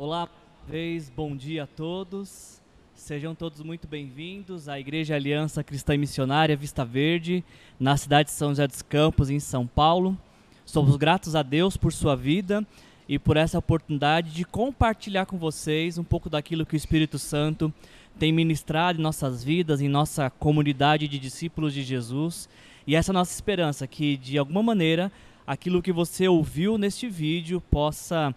[0.00, 0.28] Olá,
[0.68, 2.62] vez, bom dia a todos.
[2.94, 7.42] Sejam todos muito bem-vindos à Igreja Aliança Cristã e Missionária Vista Verde,
[7.80, 10.16] na cidade de São José dos Campos, em São Paulo.
[10.64, 12.64] Somos gratos a Deus por sua vida
[13.08, 17.74] e por essa oportunidade de compartilhar com vocês um pouco daquilo que o Espírito Santo
[18.20, 22.48] tem ministrado em nossas vidas, em nossa comunidade de discípulos de Jesus.
[22.86, 25.10] E essa é a nossa esperança, que de alguma maneira
[25.44, 28.32] aquilo que você ouviu neste vídeo possa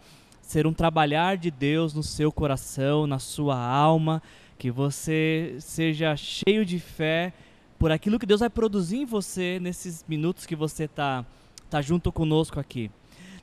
[0.51, 4.21] ser um trabalhar de Deus no seu coração, na sua alma,
[4.59, 7.31] que você seja cheio de fé
[7.79, 11.25] por aquilo que Deus vai produzir em você nesses minutos que você está
[11.69, 12.91] tá junto conosco aqui.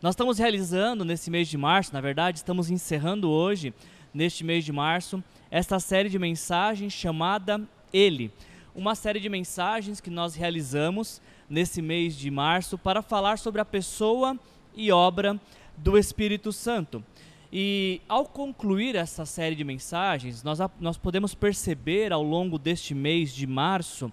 [0.03, 3.73] Nós estamos realizando nesse mês de março, na verdade, estamos encerrando hoje,
[4.13, 7.59] neste mês de março, esta série de mensagens chamada
[7.91, 8.31] Ele.
[8.75, 13.65] Uma série de mensagens que nós realizamos nesse mês de março para falar sobre a
[13.65, 14.39] pessoa
[14.77, 15.41] e obra
[15.79, 17.05] do Espírito Santo.
[17.53, 23.33] E ao concluir essa série de mensagens, nós, nós podemos perceber ao longo deste mês
[23.33, 24.13] de março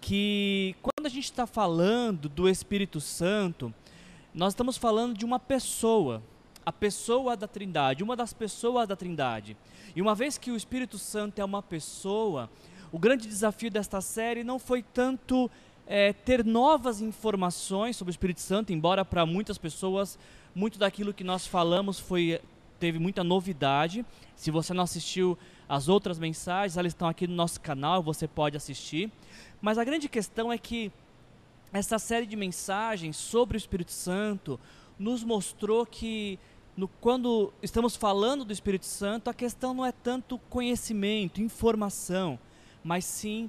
[0.00, 3.72] que quando a gente está falando do Espírito Santo,
[4.34, 6.22] nós estamos falando de uma pessoa,
[6.66, 9.56] a pessoa da Trindade, uma das pessoas da Trindade.
[9.94, 12.50] E uma vez que o Espírito Santo é uma pessoa,
[12.90, 15.48] o grande desafio desta série não foi tanto
[15.86, 20.18] é, ter novas informações sobre o Espírito Santo, embora para muitas pessoas
[20.54, 22.40] muito daquilo que nós falamos foi
[22.78, 24.04] teve muita novidade.
[24.36, 25.38] Se você não assistiu
[25.68, 29.10] as outras mensagens, elas estão aqui no nosso canal, você pode assistir.
[29.60, 30.92] Mas a grande questão é que
[31.72, 34.60] essa série de mensagens sobre o Espírito Santo
[34.98, 36.38] nos mostrou que
[36.76, 42.38] no, quando estamos falando do Espírito Santo, a questão não é tanto conhecimento, informação,
[42.82, 43.48] mas sim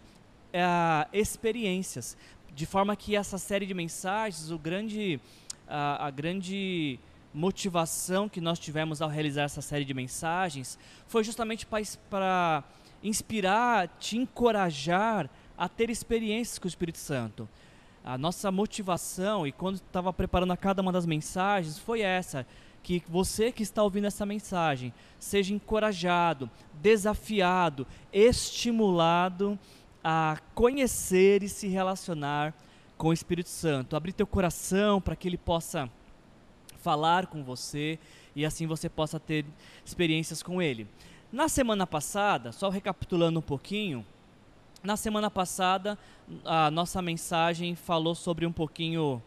[0.54, 2.16] é, experiências.
[2.54, 5.20] De forma que essa série de mensagens, o grande,
[5.68, 7.00] a, a grande
[7.34, 11.68] motivação que nós tivemos ao realizar essa série de mensagens foi justamente
[12.10, 12.64] para
[13.04, 17.48] inspirar, te encorajar a ter experiências com o Espírito Santo.
[18.04, 22.46] A nossa motivação, e quando estava preparando a cada uma das mensagens, foi essa:
[22.86, 29.58] que você que está ouvindo essa mensagem seja encorajado, desafiado, estimulado
[30.04, 32.54] a conhecer e se relacionar
[32.98, 33.96] com o Espírito Santo.
[33.96, 35.90] Abrir teu coração para que ele possa
[36.78, 37.98] falar com você
[38.36, 39.46] e assim você possa ter
[39.84, 40.88] experiências com ele.
[41.32, 44.06] Na semana passada, só recapitulando um pouquinho,
[44.84, 45.98] na semana passada
[46.44, 49.22] a nossa mensagem falou sobre um pouquinho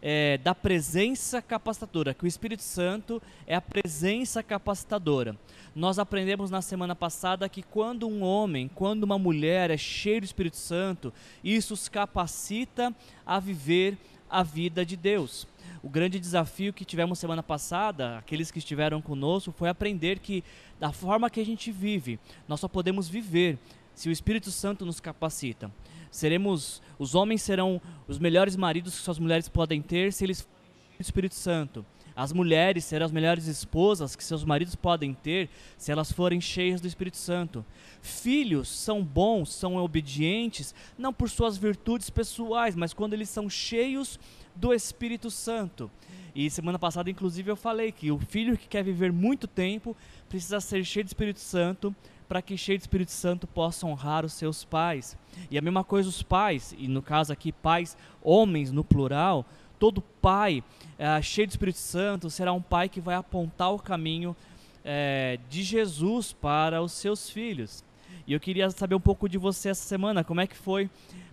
[0.00, 5.36] é, da presença capacitadora, que o Espírito Santo é a presença capacitadora.
[5.74, 10.24] Nós aprendemos na semana passada que quando um homem, quando uma mulher é cheio do
[10.24, 12.94] Espírito Santo, isso os capacita
[13.24, 13.96] a viver
[14.30, 15.46] a vida de Deus.
[15.82, 20.42] O grande desafio que tivemos semana passada, aqueles que estiveram conosco, foi aprender que
[20.78, 23.58] da forma que a gente vive, nós só podemos viver
[23.94, 25.70] se o Espírito Santo nos capacita.
[26.10, 30.58] Seremos, os homens serão os melhores maridos que suas mulheres podem ter se eles forem
[30.98, 31.84] do Espírito Santo.
[32.18, 36.80] As mulheres serão as melhores esposas que seus maridos podem ter se elas forem cheias
[36.80, 37.64] do Espírito Santo.
[38.02, 44.18] Filhos são bons, são obedientes, não por suas virtudes pessoais, mas quando eles são cheios
[44.56, 45.88] do Espírito Santo.
[46.34, 49.96] E semana passada, inclusive, eu falei que o filho que quer viver muito tempo
[50.28, 51.94] precisa ser cheio de Espírito Santo
[52.28, 55.16] para que cheio de Espírito Santo possa honrar os seus pais.
[55.50, 59.46] E a mesma coisa os pais, e no caso aqui pais, homens no plural,
[59.78, 60.62] todo pai
[60.98, 64.36] é, cheio de Espírito Santo será um pai que vai apontar o caminho
[64.84, 67.82] é, de Jesus para os seus filhos.
[68.26, 70.90] E eu queria saber um pouco de você essa semana, como é que foi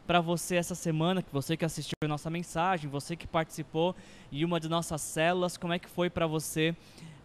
[0.08, 3.96] para você essa semana, que você que assistiu a nossa mensagem, você que participou
[4.32, 6.76] em uma de nossas células, como é que foi para você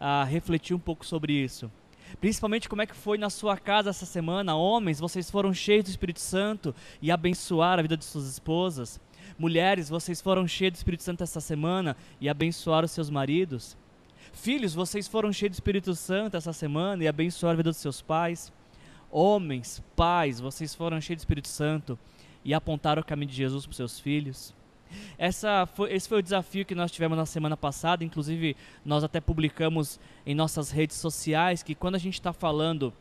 [0.00, 1.70] uh, refletir um pouco sobre isso?
[2.18, 5.90] Principalmente como é que foi na sua casa essa semana, homens, vocês foram cheios do
[5.90, 9.00] Espírito Santo e abençoaram a vida de suas esposas.
[9.38, 13.76] Mulheres, vocês foram cheios do Espírito Santo essa semana e abençoaram seus maridos.
[14.32, 18.00] Filhos, vocês foram cheios do Espírito Santo essa semana e abençoaram a vida dos seus
[18.02, 18.52] pais.
[19.10, 21.98] Homens, pais, vocês foram cheios do Espírito Santo
[22.44, 24.54] e apontaram o caminho de Jesus para os seus filhos.
[25.18, 28.04] Essa foi, esse foi o desafio que nós tivemos na semana passada.
[28.04, 32.92] Inclusive, nós até publicamos em nossas redes sociais que quando a gente está falando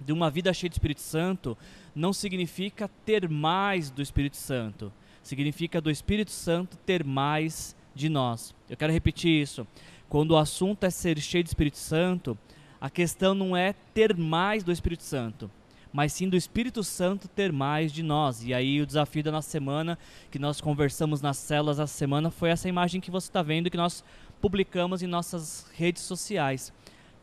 [0.00, 1.56] de uma vida cheia de Espírito Santo,
[1.94, 4.92] não significa ter mais do Espírito Santo.
[5.22, 8.54] Significa do Espírito Santo ter mais de nós.
[8.68, 9.66] Eu quero repetir isso.
[10.08, 12.38] Quando o assunto é ser cheio de Espírito Santo,
[12.80, 15.50] a questão não é ter mais do Espírito Santo
[15.92, 18.44] mas sim do Espírito Santo ter mais de nós.
[18.44, 19.98] E aí o desafio da nossa semana,
[20.30, 23.76] que nós conversamos nas células essa semana, foi essa imagem que você está vendo que
[23.76, 24.04] nós
[24.40, 26.72] publicamos em nossas redes sociais.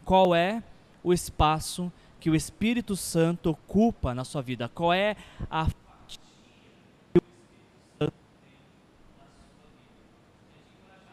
[0.03, 0.61] qual é
[1.03, 5.15] o espaço que o Espírito Santo ocupa na sua vida, qual é
[5.49, 5.67] a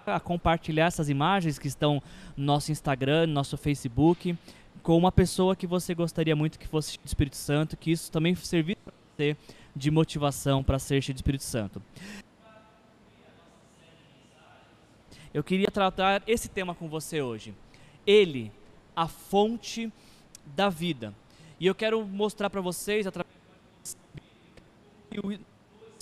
[0.04, 2.02] a compartilhar essas imagens que estão
[2.36, 4.36] no nosso Instagram, no nosso Facebook,
[4.82, 8.34] com uma pessoa que você gostaria muito que fosse do Espírito Santo, que isso também
[8.34, 9.36] servisse para você
[9.74, 11.82] de motivação para ser cheio do Espírito Santo.
[15.32, 17.54] Eu queria tratar esse tema com você hoje.
[18.06, 18.52] Ele,
[18.94, 19.90] a fonte
[20.44, 21.14] da vida.
[21.58, 23.32] E eu quero mostrar para vocês através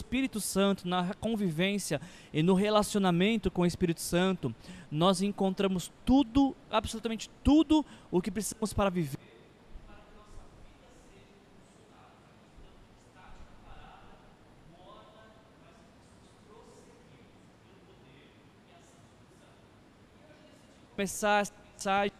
[0.00, 2.00] Espírito Santo, na convivência
[2.32, 4.54] e no relacionamento com o Espírito Santo,
[4.90, 9.18] nós encontramos tudo, absolutamente tudo o que precisamos para viver.
[20.96, 22.10] Começar essa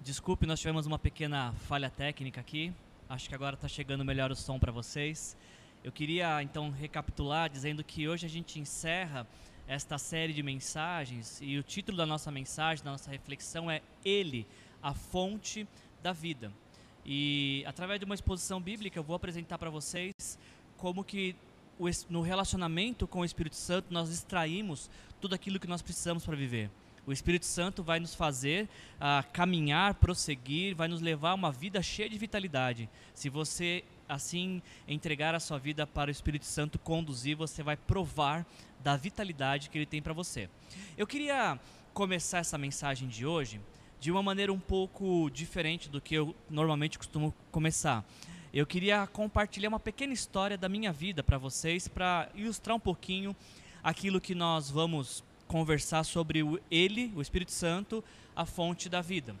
[0.00, 2.72] Desculpe, nós tivemos uma pequena falha técnica aqui.
[3.08, 5.36] Acho que agora está chegando melhor o som para vocês.
[5.82, 9.26] Eu queria então recapitular dizendo que hoje a gente encerra
[9.66, 14.46] esta série de mensagens e o título da nossa mensagem, da nossa reflexão é Ele,
[14.82, 15.66] a fonte
[16.02, 16.52] da vida.
[17.04, 20.38] E através de uma exposição bíblica eu vou apresentar para vocês
[20.76, 21.34] como que
[22.10, 26.70] no relacionamento com o Espírito Santo nós extraímos tudo aquilo que nós precisamos para viver.
[27.06, 31.82] O Espírito Santo vai nos fazer uh, caminhar, prosseguir, vai nos levar a uma vida
[31.82, 32.86] cheia de vitalidade.
[33.14, 38.44] Se você assim entregar a sua vida para o Espírito Santo conduzir, você vai provar
[38.82, 40.48] da vitalidade que ele tem para você.
[40.98, 41.58] Eu queria
[41.94, 43.60] começar essa mensagem de hoje
[44.00, 48.04] de uma maneira um pouco diferente do que eu normalmente costumo começar.
[48.52, 53.36] Eu queria compartilhar uma pequena história da minha vida para vocês, para ilustrar um pouquinho
[53.82, 56.40] aquilo que nós vamos conversar sobre
[56.70, 58.02] Ele, o Espírito Santo,
[58.34, 59.36] a fonte da vida.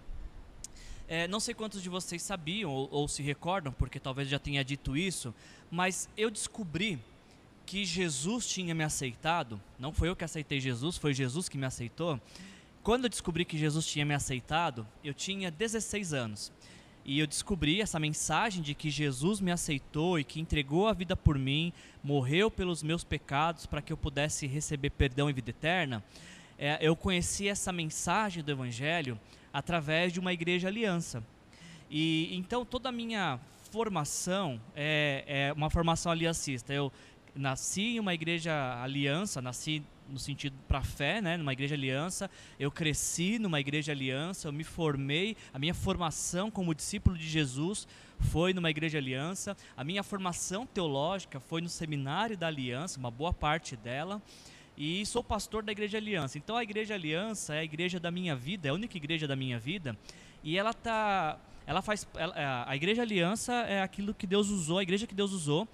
[1.12, 4.64] É, não sei quantos de vocês sabiam ou, ou se recordam, porque talvez já tenha
[4.64, 5.34] dito isso,
[5.68, 7.00] mas eu descobri
[7.66, 9.60] que Jesus tinha me aceitado.
[9.76, 12.20] Não foi eu que aceitei Jesus, foi Jesus que me aceitou.
[12.80, 16.52] Quando eu descobri que Jesus tinha me aceitado, eu tinha 16 anos.
[17.04, 21.16] E eu descobri essa mensagem de que Jesus me aceitou e que entregou a vida
[21.16, 21.72] por mim,
[22.04, 26.04] morreu pelos meus pecados para que eu pudesse receber perdão e vida eterna.
[26.62, 29.18] É, eu conheci essa mensagem do Evangelho
[29.50, 31.24] através de uma igreja aliança.
[31.90, 33.40] E então toda a minha
[33.70, 36.70] formação é, é uma formação aliancista.
[36.70, 36.92] Eu
[37.34, 42.30] nasci em uma igreja aliança, nasci no sentido para fé, né, numa igreja aliança.
[42.58, 47.88] Eu cresci numa igreja aliança, eu me formei, a minha formação como discípulo de Jesus
[48.18, 49.56] foi numa igreja aliança.
[49.74, 54.20] A minha formação teológica foi no seminário da aliança, uma boa parte dela
[54.82, 56.38] e sou pastor da Igreja Aliança.
[56.38, 59.36] Então a Igreja Aliança é a igreja da minha vida, é a única igreja da
[59.36, 59.94] minha vida,
[60.42, 64.78] e ela tá, ela faz, ela, é, a Igreja Aliança é aquilo que Deus usou,
[64.78, 65.68] a igreja que Deus usou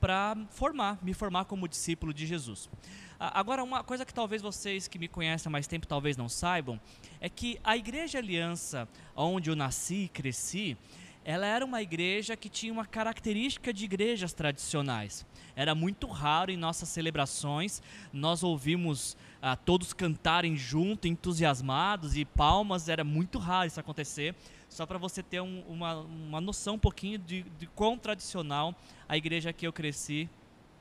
[0.00, 2.70] para formar, me formar como discípulo de Jesus.
[3.18, 6.80] Agora, uma coisa que talvez vocês que me conhecem há mais tempo talvez não saibam,
[7.20, 10.76] é que a Igreja Aliança, onde eu nasci e cresci,
[11.24, 15.24] ela era uma igreja que tinha uma característica de igrejas tradicionais.
[15.54, 17.82] Era muito raro em nossas celebrações
[18.12, 22.88] nós ouvimos ah, todos cantarem junto, entusiasmados e palmas.
[22.88, 24.34] Era muito raro isso acontecer.
[24.68, 28.74] Só para você ter um, uma, uma noção um pouquinho de, de quão tradicional
[29.08, 30.28] a igreja que eu cresci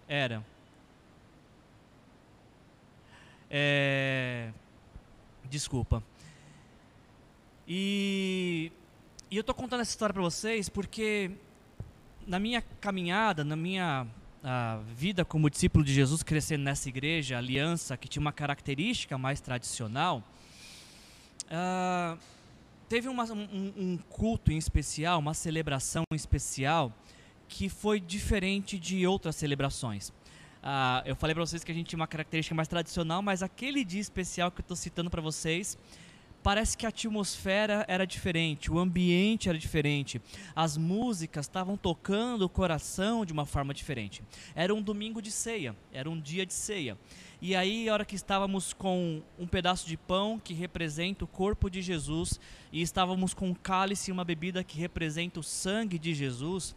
[0.08, 0.44] era.
[3.50, 4.52] É...
[5.50, 6.02] Desculpa.
[7.68, 8.72] E,
[9.32, 11.32] e eu estou contando essa história para vocês porque
[12.28, 14.06] na minha caminhada, na minha
[14.44, 19.40] a vida como discípulo de Jesus crescendo nessa igreja, aliança, que tinha uma característica mais
[19.40, 20.22] tradicional,
[21.46, 22.20] uh,
[22.90, 26.92] teve uma, um, um, culto em especial, uma celebração em especial,
[27.48, 30.10] que foi diferente de outras celebrações.
[30.10, 33.86] Uh, eu falei para vocês que a gente tinha uma característica mais tradicional, mas aquele
[33.86, 35.78] dia especial que eu estou citando para vocês
[36.44, 40.22] parece que a atmosfera era diferente, o ambiente era diferente,
[40.56, 44.24] as músicas estavam tocando o coração de uma forma diferente.
[44.56, 46.98] Era um domingo de ceia, era um dia de ceia.
[47.42, 51.70] E aí, a hora que estávamos com um pedaço de pão que representa o corpo
[51.70, 52.40] de Jesus,
[52.72, 56.76] e estávamos com um cálice e uma bebida que representa o sangue de Jesus,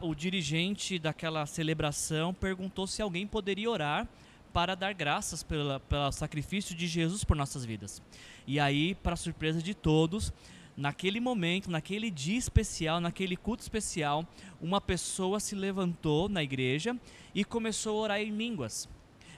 [0.00, 4.08] o dirigente daquela celebração perguntou se alguém poderia orar
[4.52, 8.02] para dar graças pela, pelo sacrifício de Jesus por nossas vidas.
[8.46, 10.32] E aí, para surpresa de todos,
[10.76, 14.26] naquele momento, naquele dia especial, naquele culto especial,
[14.60, 16.96] uma pessoa se levantou na igreja
[17.34, 18.88] e começou a orar em línguas.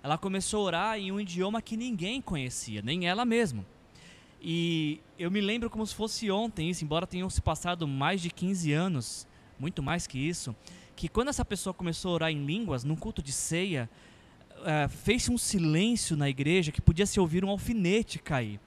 [0.03, 3.65] Ela começou a orar em um idioma que ninguém conhecia, nem ela mesma.
[4.41, 8.29] E eu me lembro como se fosse ontem isso, embora tenham se passado mais de
[8.31, 9.29] 15 anos,
[9.59, 10.55] muito mais que isso,
[10.97, 13.89] que quando essa pessoa começou a orar em línguas, num culto de ceia,
[14.63, 18.59] uh, fez um silêncio na igreja que podia se ouvir um alfinete cair.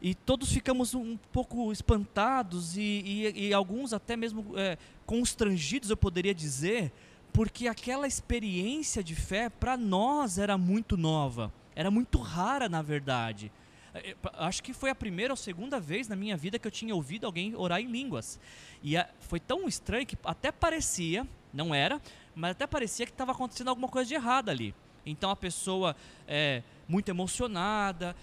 [0.00, 5.96] E todos ficamos um pouco espantados e, e, e alguns até mesmo é, constrangidos, eu
[5.96, 6.92] poderia dizer,
[7.32, 13.50] porque aquela experiência de fé para nós era muito nova, era muito rara na verdade.
[13.92, 16.94] É, acho que foi a primeira ou segunda vez na minha vida que eu tinha
[16.94, 18.38] ouvido alguém orar em línguas.
[18.84, 22.00] E foi tão estranho que até parecia, não era,
[22.36, 24.72] mas até parecia que estava acontecendo alguma coisa de errado ali.
[25.10, 25.96] Então a pessoa
[26.26, 28.16] é muito emocionada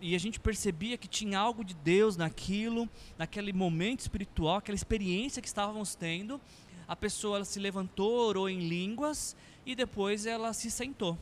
[0.00, 2.88] e a gente percebia que tinha algo de Deus naquilo,
[3.18, 6.40] naquele momento espiritual, aquela experiência que estávamos tendo.
[6.86, 11.18] A pessoa se levantou, orou em línguas e depois ela se sentou.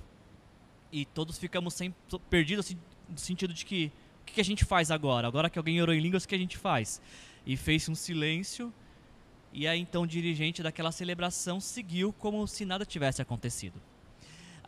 [0.90, 1.94] E todos ficamos sem,
[2.30, 2.78] perdidos assim,
[3.08, 3.92] no sentido de que
[4.22, 5.26] o que a gente faz agora?
[5.26, 7.00] Agora que alguém orou em línguas, o que a gente faz?
[7.46, 8.72] E fez um silêncio
[9.52, 13.80] e aí então o dirigente daquela celebração seguiu como se nada tivesse acontecido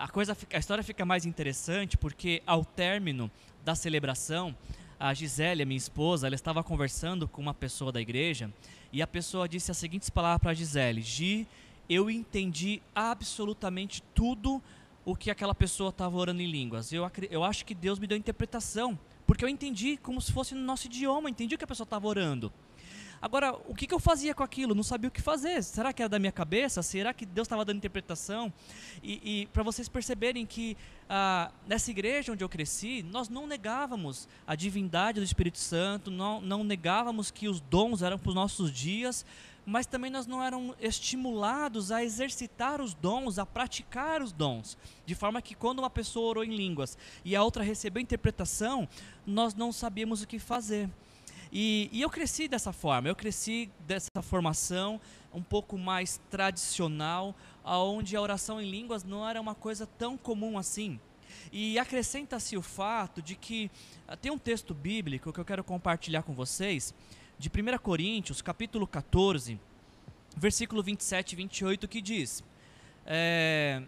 [0.00, 3.30] a coisa a história fica mais interessante porque ao término
[3.62, 4.57] da celebração
[4.99, 8.50] a Gisele, a minha esposa, ela estava conversando com uma pessoa da igreja
[8.92, 11.47] e a pessoa disse as seguintes palavras para a Gisele: Gi,
[11.88, 14.62] eu entendi absolutamente tudo
[15.04, 16.92] o que aquela pessoa estava orando em línguas.
[16.92, 20.62] Eu, eu acho que Deus me deu interpretação, porque eu entendi como se fosse no
[20.62, 22.50] nosso idioma, entendi o que a pessoa estava orando.
[23.23, 24.75] Agora, o que, que, eu fazia com aquilo?
[24.75, 25.62] Não sabia o que fazer.
[25.62, 26.83] Será que era da minha cabeça?
[26.83, 28.50] Será que Deus estava dando interpretação?
[29.03, 30.75] E, e para vocês perceberem que
[31.07, 36.41] ah, nessa igreja onde eu cresci, nós não negávamos a divindade do Espírito Santo, não,
[36.41, 39.27] não negávamos que os dons eram para os nossos dias,
[39.67, 44.79] mas também nós não éramos estimulados a exercitar os dons, a praticar os dons.
[45.05, 48.89] De forma que quando uma pessoa orou em línguas e a outra recebeu interpretação,
[49.27, 50.89] nós não sabíamos o que fazer.
[51.52, 55.00] E, e, eu cresci dessa forma, eu cresci dessa formação
[55.35, 60.59] um pouco mais tradicional, onde a oração em línguas não era uma coisa tão comum
[60.59, 60.99] assim.
[61.52, 63.71] E acrescenta-se o fato de que
[64.07, 66.95] ah, tem um texto bíblico que eu quero compartilhar com vocês,
[67.38, 69.59] de 1 Coríntios, capítulo 14,
[70.37, 72.45] versículo 27 e 28, que diz:
[73.07, 73.83] é,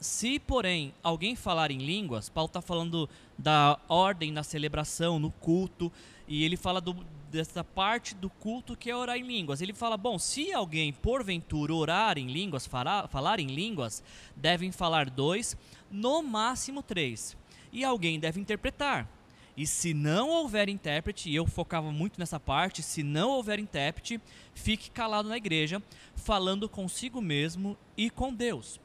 [0.00, 3.08] Se, porém, alguém falar em línguas, Paulo está falando
[3.38, 5.92] da ordem na celebração, no culto,
[6.32, 6.94] e ele fala do,
[7.30, 9.60] dessa parte do culto que é orar em línguas.
[9.60, 14.02] Ele fala: bom, se alguém porventura orar em línguas, falar, falar em línguas,
[14.34, 15.54] devem falar dois,
[15.90, 17.36] no máximo três.
[17.70, 19.06] E alguém deve interpretar.
[19.54, 24.18] E se não houver intérprete, e eu focava muito nessa parte, se não houver intérprete,
[24.54, 25.82] fique calado na igreja,
[26.16, 28.80] falando consigo mesmo e com Deus.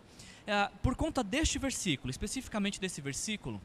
[0.46, 3.62] É, por conta deste versículo, especificamente desse versículo,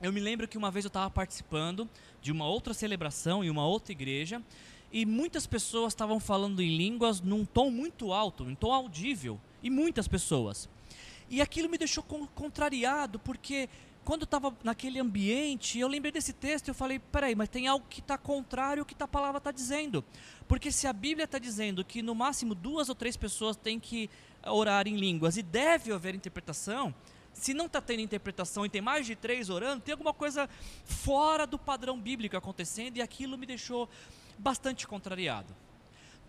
[0.00, 1.88] eu me lembro que uma vez eu estava participando
[2.22, 4.40] de uma outra celebração em uma outra igreja
[4.92, 9.68] e muitas pessoas estavam falando em línguas num tom muito alto, num tom audível, e
[9.68, 10.68] muitas pessoas.
[11.28, 13.68] E aquilo me deixou contrariado, porque
[14.04, 17.66] quando eu estava naquele ambiente, eu lembrei desse texto e eu falei, peraí, mas tem
[17.66, 20.02] algo que está contrário ao que a palavra está dizendo.
[20.46, 24.08] Porque se a Bíblia está dizendo que no máximo duas ou três pessoas têm que
[24.46, 26.94] orar em línguas e deve haver interpretação,
[27.40, 30.48] se não está tendo interpretação e tem mais de três orando, tem alguma coisa
[30.84, 33.88] fora do padrão bíblico acontecendo e aquilo me deixou
[34.38, 35.54] bastante contrariado.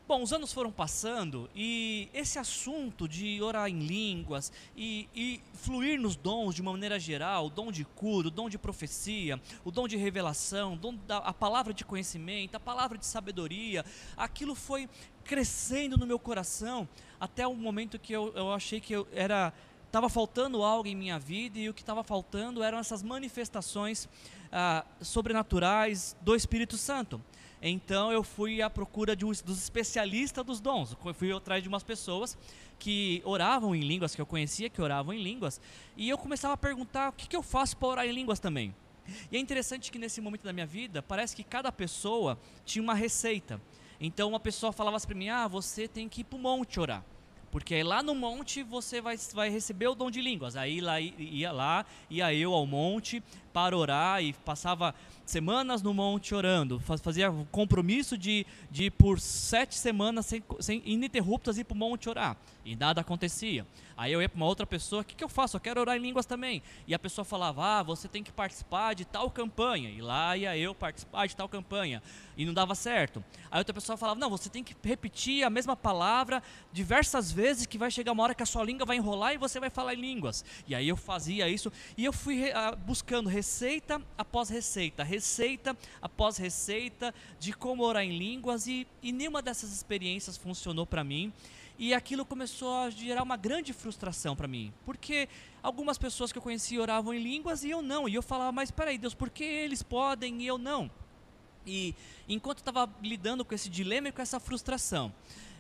[0.10, 6.02] Bom, os anos foram passando e esse assunto de orar em línguas e, e, fluir
[6.02, 9.70] nos dons de uma maneira geral, o dom de cura, o dom de profecia, o
[9.70, 13.86] dom de revelação, dom da, a palavra de conhecimento, a palavra de sabedoria,
[14.18, 14.90] aquilo foi
[15.24, 16.90] crescendo no meu coração
[17.20, 19.54] até o momento que eu, eu achei que eu era
[19.90, 24.08] estava faltando algo em minha vida e o que estava faltando eram essas manifestações
[24.52, 27.20] ah, sobrenaturais do Espírito Santo.
[27.62, 30.96] Então eu fui à procura de um, dos especialistas dos dons.
[31.04, 32.38] Eu fui atrás de umas pessoas
[32.78, 35.60] que oravam em línguas, que eu conhecia que oravam em línguas,
[35.98, 38.74] e eu começava a perguntar o que, que eu faço para orar em línguas também.
[39.32, 42.94] E é interessante que nesse momento da minha vida, parece que cada pessoa tinha uma
[42.94, 43.60] receita.
[44.00, 46.80] Então uma pessoa falava assim para mim: ah, você tem que ir para o monte
[46.80, 47.04] orar.
[47.52, 50.56] Porque aí lá no monte você vai, vai receber o dom de línguas.
[50.56, 54.94] Aí lá, ia lá, ia eu ao monte para orar e passava
[55.26, 56.80] semanas no monte orando.
[56.80, 62.10] Fazia compromisso de, de ir por sete semanas sem, sem ininterruptas ir para o monte
[62.10, 62.38] orar.
[62.64, 63.66] E nada acontecia.
[64.00, 65.58] Aí eu ia para uma outra pessoa, o que, que eu faço?
[65.58, 66.64] Eu quero orar em línguas também.
[66.88, 69.90] E a pessoa falava, ah, você tem que participar de tal campanha.
[69.90, 72.02] E lá ia eu participar de tal campanha.
[72.38, 73.22] E não dava certo.
[73.52, 76.42] Aí outra pessoa falava, não, você tem que repetir a mesma palavra
[76.72, 79.60] diversas vezes, que vai chegar uma hora que a sua língua vai enrolar e você
[79.60, 80.46] vai falar em línguas.
[80.66, 81.70] E aí eu fazia isso.
[81.98, 88.04] E eu fui uh, buscando receita após receita, receita receita após receita de como orar
[88.04, 91.32] em línguas e, e nenhuma dessas experiências funcionou para mim.
[91.80, 95.30] E aquilo começou a gerar uma grande frustração para mim, porque
[95.64, 98.08] algumas pessoas que eu conhecia oravam em línguas e eu não.
[98.08, 100.92] E eu falava, mas peraí, Deus, por que eles podem e eu não?
[101.66, 101.96] E
[102.28, 105.14] enquanto eu estava lidando com esse dilema e com essa frustração,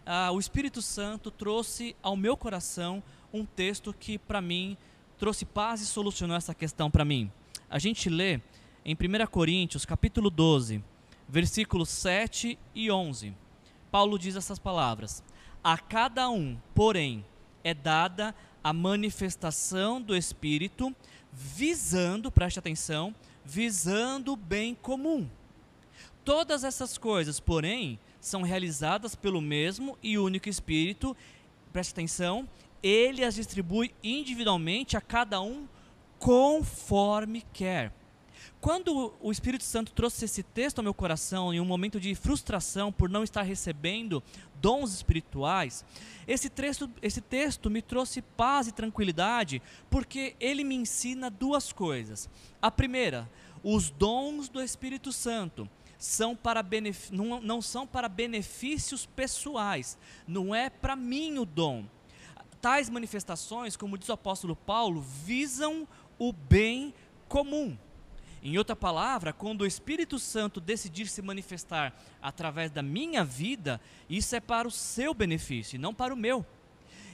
[0.05, 4.75] ah, o Espírito Santo trouxe ao meu coração um texto que para mim
[5.17, 7.31] trouxe paz e solucionou essa questão para mim.
[7.69, 8.41] A gente lê
[8.83, 10.83] em 1 Coríntios, capítulo 12,
[11.29, 13.33] versículos 7 e 11.
[13.89, 15.23] Paulo diz essas palavras:
[15.63, 17.25] a cada um, porém,
[17.63, 20.95] é dada a manifestação do Espírito,
[21.31, 23.13] visando, preste atenção,
[23.43, 25.29] visando o bem comum.
[26.23, 31.15] Todas essas coisas, porém, são realizadas pelo mesmo e único Espírito,
[31.71, 32.47] preste atenção,
[32.81, 35.67] ele as distribui individualmente a cada um
[36.17, 37.93] conforme quer.
[38.61, 42.91] Quando o Espírito Santo trouxe esse texto ao meu coração em um momento de frustração
[42.91, 44.21] por não estar recebendo
[44.55, 45.85] dons espirituais,
[46.27, 52.29] esse texto, esse texto me trouxe paz e tranquilidade, porque ele me ensina duas coisas.
[52.61, 53.29] A primeira,
[53.63, 56.65] os dons do Espírito Santo são para
[57.11, 59.97] não, não são para benefícios pessoais,
[60.27, 61.85] não é para mim o dom.
[62.59, 65.87] Tais manifestações, como diz o apóstolo Paulo, visam
[66.17, 66.93] o bem
[67.29, 67.77] comum.
[68.41, 74.36] Em outra palavra, quando o Espírito Santo decidir se manifestar através da minha vida, isso
[74.36, 76.46] é para o seu benefício e não para o meu.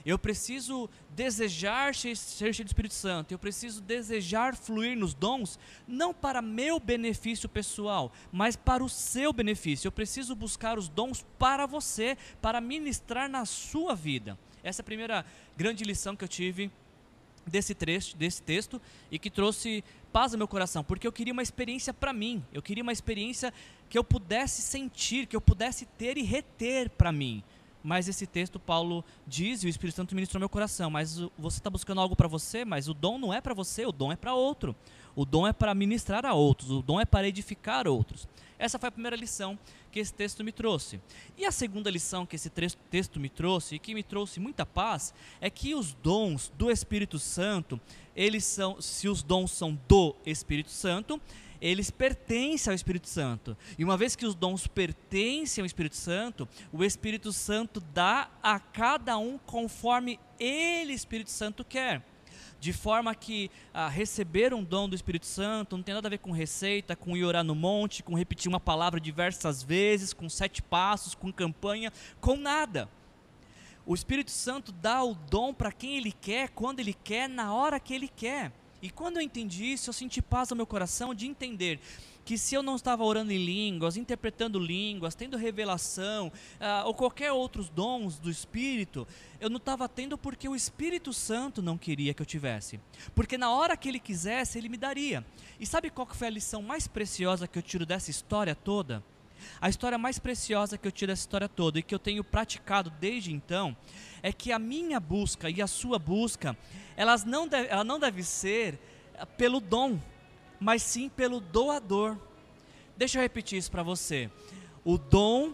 [0.04, 6.14] Eu preciso desejar ser cheio do Espírito Santo, eu preciso desejar fluir nos dons, não
[6.14, 9.88] para meu benefício pessoal, mas para o seu benefício.
[9.88, 14.38] Eu preciso buscar os dons para você, para ministrar na sua vida.
[14.62, 16.70] Essa é a primeira grande lição que eu tive
[17.46, 21.42] desse, trecho, desse texto e que trouxe paz ao meu coração, porque eu queria uma
[21.42, 23.52] experiência para mim, eu queria uma experiência
[23.88, 27.42] que eu pudesse sentir, que eu pudesse ter e reter para mim.
[27.84, 31.70] Mas esse texto Paulo diz e o Espírito Santo ministrou meu coração, mas você está
[31.70, 34.34] buscando algo para você, mas o dom não é para você, o dom é para
[34.34, 34.74] outro.
[35.14, 38.26] O dom é para ministrar a outros, o dom é para edificar outros.
[38.58, 39.58] Essa foi a primeira lição
[39.90, 41.00] que esse texto me trouxe.
[41.36, 45.14] E a segunda lição que esse texto me trouxe e que me trouxe muita paz
[45.40, 47.80] é que os dons do Espírito Santo,
[48.14, 51.20] eles são, se os dons são do Espírito Santo,
[51.60, 53.56] eles pertencem ao Espírito Santo.
[53.78, 58.58] E uma vez que os dons pertencem ao Espírito Santo, o Espírito Santo dá a
[58.58, 62.02] cada um conforme ele, Espírito Santo, quer
[62.58, 66.18] de forma que ah, receber um dom do Espírito Santo não tem nada a ver
[66.18, 70.62] com receita, com ir orar no monte, com repetir uma palavra diversas vezes, com sete
[70.62, 72.88] passos, com campanha, com nada.
[73.84, 77.78] O Espírito Santo dá o dom para quem Ele quer, quando Ele quer, na hora
[77.78, 78.52] que Ele quer.
[78.82, 81.80] E quando eu entendi isso, eu senti paz no meu coração de entender
[82.26, 87.30] que se eu não estava orando em línguas, interpretando línguas, tendo revelação, uh, ou qualquer
[87.30, 89.06] outros dons do Espírito,
[89.40, 92.80] eu não estava tendo porque o Espírito Santo não queria que eu tivesse.
[93.14, 95.24] Porque na hora que ele quisesse, ele me daria.
[95.60, 99.04] E sabe qual foi a lição mais preciosa que eu tiro dessa história toda?
[99.60, 102.90] A história mais preciosa que eu tiro dessa história toda e que eu tenho praticado
[102.90, 103.76] desde então
[104.20, 106.56] é que a minha busca e a sua busca,
[106.96, 108.80] elas não deve, ela não deve ser
[109.36, 110.00] pelo dom,
[110.60, 112.16] mas sim pelo doador.
[112.96, 114.30] Deixa eu repetir isso para você.
[114.84, 115.52] O dom,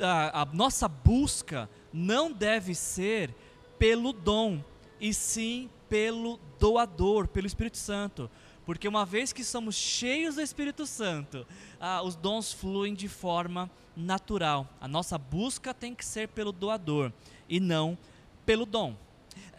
[0.00, 3.34] a, a nossa busca não deve ser
[3.78, 4.62] pelo dom,
[5.00, 8.30] e sim pelo doador, pelo Espírito Santo.
[8.64, 11.46] Porque uma vez que somos cheios do Espírito Santo,
[11.80, 14.68] ah, os dons fluem de forma natural.
[14.80, 17.12] A nossa busca tem que ser pelo doador
[17.48, 17.98] e não
[18.44, 18.94] pelo dom.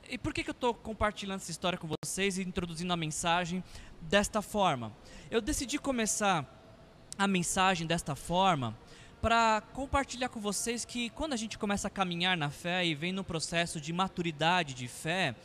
[0.09, 3.63] E por que, que eu estou compartilhando essa história com vocês e introduzindo a mensagem
[4.01, 4.91] desta forma?
[5.29, 6.45] Eu decidi começar
[7.17, 8.77] a mensagem desta forma
[9.21, 13.11] para compartilhar com vocês que quando a gente começa a caminhar na fé e vem
[13.11, 15.35] no processo de maturidade de fé,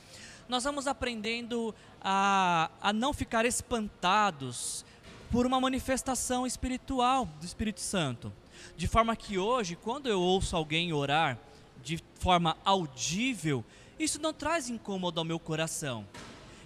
[0.48, 4.84] nós vamos aprendendo a, a não ficar espantados
[5.30, 8.32] por uma manifestação espiritual do Espírito Santo.
[8.76, 11.38] De forma que hoje, quando eu ouço alguém orar
[11.82, 13.64] de forma audível,
[13.98, 16.06] isso não traz incômodo ao meu coração.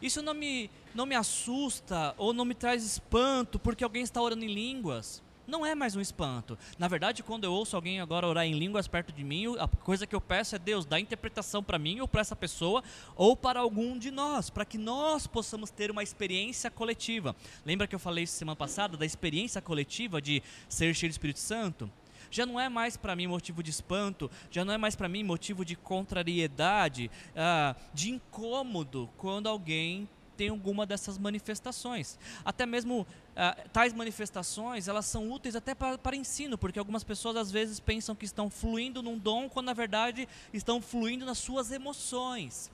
[0.00, 4.44] Isso não me, não me assusta ou não me traz espanto porque alguém está orando
[4.44, 5.22] em línguas.
[5.50, 6.56] Não é mais um espanto.
[6.78, 10.06] Na verdade, quando eu ouço alguém agora orar em línguas perto de mim, a coisa
[10.06, 12.84] que eu peço é Deus, dá interpretação para mim ou para essa pessoa
[13.16, 17.34] ou para algum de nós, para que nós possamos ter uma experiência coletiva.
[17.66, 21.90] Lembra que eu falei semana passada da experiência coletiva de ser cheio do Espírito Santo?
[22.31, 25.23] Já não é mais para mim motivo de espanto, já não é mais para mim
[25.25, 30.09] motivo de contrariedade, ah, de incômodo quando alguém
[30.40, 32.19] tem alguma dessas manifestações.
[32.43, 37.37] Até mesmo uh, tais manifestações, elas são úteis até para, para ensino, porque algumas pessoas
[37.37, 41.71] às vezes pensam que estão fluindo num dom, quando na verdade estão fluindo nas suas
[41.71, 42.71] emoções.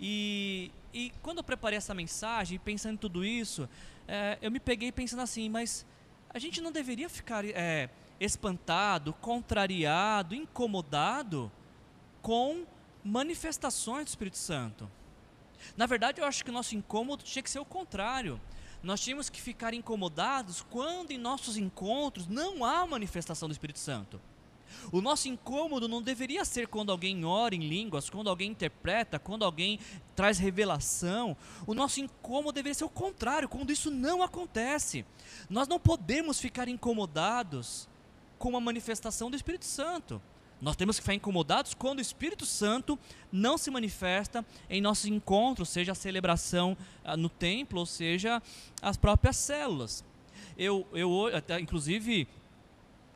[0.00, 3.68] E, e quando eu preparei essa mensagem, pensando em tudo isso,
[4.08, 5.84] é, eu me peguei pensando assim, mas
[6.30, 7.90] a gente não deveria ficar é,
[8.24, 11.50] espantado, contrariado, incomodado
[12.20, 12.64] com
[13.04, 14.88] manifestações do Espírito Santo.
[15.76, 18.40] Na verdade, eu acho que o nosso incômodo tinha que ser o contrário.
[18.82, 24.20] Nós tínhamos que ficar incomodados quando em nossos encontros não há manifestação do Espírito Santo.
[24.90, 29.44] O nosso incômodo não deveria ser quando alguém ora em línguas, quando alguém interpreta, quando
[29.44, 29.78] alguém
[30.16, 31.36] traz revelação.
[31.66, 35.04] O nosso incômodo deveria ser o contrário, quando isso não acontece.
[35.48, 37.88] Nós não podemos ficar incomodados
[38.42, 40.20] com a manifestação do Espírito Santo.
[40.60, 42.98] Nós temos que ficar incomodados quando o Espírito Santo
[43.30, 48.42] não se manifesta em nossos encontros, seja a celebração ah, no templo, ou seja
[48.82, 50.04] as próprias células.
[50.58, 52.26] Eu, eu até, inclusive,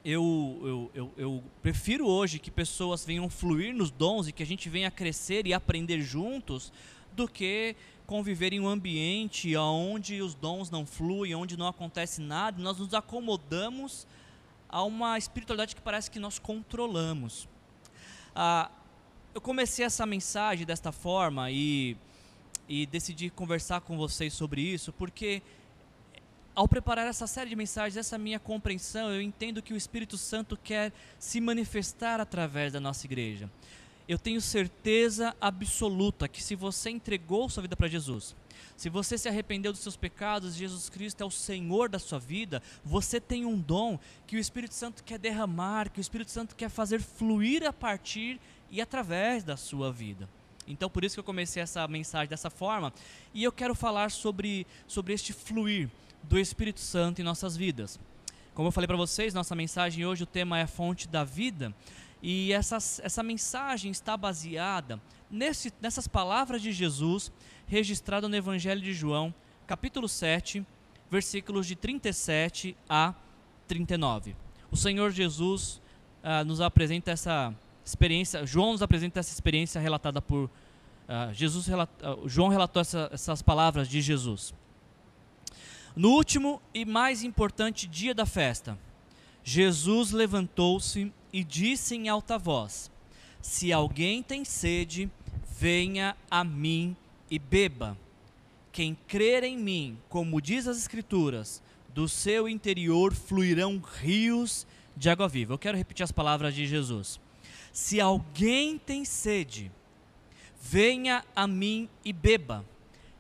[0.04, 4.46] eu, eu, eu, eu, prefiro hoje que pessoas venham fluir nos dons e que a
[4.46, 6.72] gente venha crescer e aprender juntos
[7.16, 7.74] do que
[8.06, 12.94] conviver em um ambiente onde os dons não fluem, onde não acontece nada, nós nos
[12.94, 14.06] acomodamos
[14.76, 17.48] a uma espiritualidade que parece que nós controlamos.
[18.34, 18.70] Ah,
[19.34, 21.96] eu comecei essa mensagem desta forma e,
[22.68, 25.42] e decidi conversar com vocês sobre isso porque
[26.54, 30.58] ao preparar essa série de mensagens, essa minha compreensão, eu entendo que o Espírito Santo
[30.62, 33.50] quer se manifestar através da nossa igreja.
[34.08, 38.36] Eu tenho certeza absoluta que se você entregou sua vida para Jesus,
[38.76, 42.62] se você se arrependeu dos seus pecados, Jesus Cristo é o Senhor da sua vida,
[42.84, 46.68] você tem um dom que o Espírito Santo quer derramar, que o Espírito Santo quer
[46.68, 48.38] fazer fluir a partir
[48.70, 50.28] e através da sua vida.
[50.68, 52.92] Então, por isso que eu comecei essa mensagem dessa forma,
[53.32, 55.88] e eu quero falar sobre, sobre este fluir
[56.22, 57.98] do Espírito Santo em nossas vidas.
[58.52, 61.74] Como eu falei para vocês, nossa mensagem hoje, o tema é a fonte da vida.
[62.22, 65.00] E essa, essa mensagem está baseada
[65.30, 67.30] nesse, nessas palavras de Jesus
[67.66, 69.34] registradas no Evangelho de João,
[69.66, 70.64] capítulo 7,
[71.10, 73.14] versículos de 37 a
[73.66, 74.36] 39.
[74.70, 75.80] O Senhor Jesus
[76.22, 80.50] ah, nos apresenta essa experiência, João nos apresenta essa experiência relatada por
[81.08, 81.68] ah, Jesus.
[81.70, 81.86] Ah,
[82.26, 84.54] João relatou essa, essas palavras de Jesus.
[85.94, 88.78] No último e mais importante dia da festa,
[89.42, 92.90] Jesus levantou-se e disse em alta voz:
[93.42, 95.10] Se alguém tem sede,
[95.46, 96.96] venha a mim
[97.30, 97.94] e beba.
[98.72, 105.28] Quem crer em mim, como diz as Escrituras, do seu interior fluirão rios de água
[105.28, 105.52] viva.
[105.52, 107.20] Eu quero repetir as palavras de Jesus.
[107.70, 109.70] Se alguém tem sede,
[110.58, 112.64] venha a mim e beba.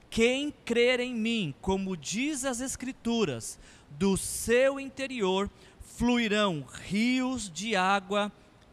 [0.08, 3.58] Quem crer em mim, como diz as Escrituras,
[3.90, 5.50] do seu interior
[5.96, 8.30] fluirão rios de água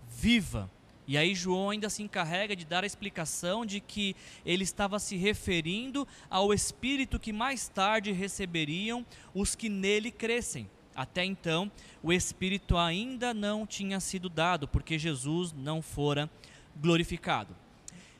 [0.09, 0.69] viva.
[1.07, 4.13] E aí João ainda se encarrega de dar a explicação de que
[4.45, 10.69] ele estava se referindo ao Espírito que mais tarde receberiam os que nele crescem.
[10.93, 16.29] Até então, o Espírito ainda não tinha sido dado, porque Jesus não fora
[16.75, 17.55] glorificado.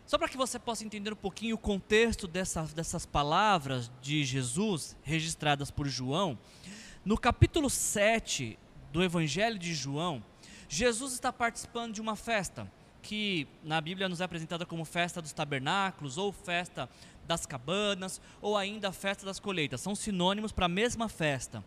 [0.06, 4.96] Só para que você possa entender um pouquinho o contexto dessas, dessas palavras de Jesus
[5.04, 6.38] registradas por João,
[7.06, 8.58] no capítulo 7
[8.94, 10.24] do Evangelho de João,
[10.70, 15.34] Jesus está participando de uma festa que na Bíblia nos é apresentada como festa dos
[15.34, 16.88] tabernáculos, ou festa
[17.28, 19.82] das cabanas, ou ainda festa das colheitas.
[19.82, 21.64] São sinônimos para a mesma festa.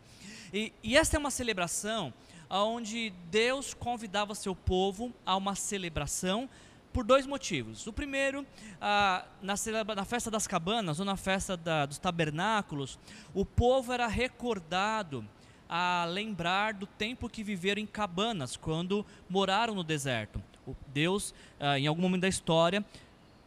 [0.55, 2.15] E, e essa é uma celebração
[2.49, 6.49] onde Deus convidava seu povo a uma celebração
[6.93, 7.89] por dois motivos.
[7.89, 8.47] O primeiro,
[9.43, 9.57] na,
[9.97, 12.99] na, festa das cabanas ou na festa da, dos tabernáculos,
[13.35, 15.29] o povo era recordado
[15.69, 20.43] a lembrar do tempo que viveram em cabanas, quando moraram no deserto.
[20.89, 22.85] Deus, ah, em algum momento da história,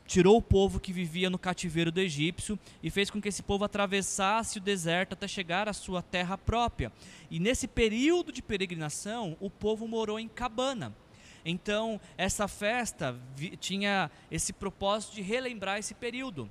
[0.09, 3.63] tirou o povo que vivia no cativeiro do egípcio e fez com que esse povo
[3.63, 6.91] atravessasse o deserto até chegar à sua terra própria.
[7.29, 10.95] E nesse período de peregrinação, o povo morou em cabana.
[11.45, 13.15] Então, essa festa
[13.59, 16.49] tinha esse propósito de relembrar esse período,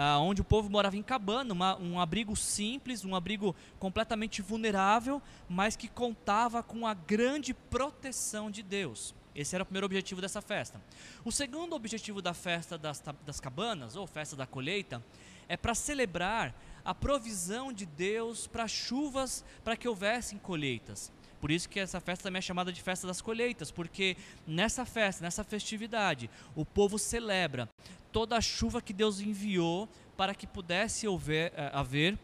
[0.00, 5.20] ah, onde o povo morava em cabana, uma, um abrigo simples, um abrigo completamente vulnerável,
[5.48, 9.12] mas que contava com a grande proteção de Deus.
[9.34, 10.80] Esse era o primeiro objetivo dessa festa.
[11.24, 15.04] O segundo objetivo da festa das, das cabanas, ou festa da colheita,
[15.48, 21.68] é para celebrar a provisão de Deus para chuvas, para que houvessem colheitas Por isso
[21.68, 26.28] que essa festa também é chamada de festa das colheitas, porque nessa festa, nessa festividade,
[26.54, 27.68] o povo celebra
[28.10, 32.18] toda a chuva que Deus enviou para que pudesse haver, eh, haver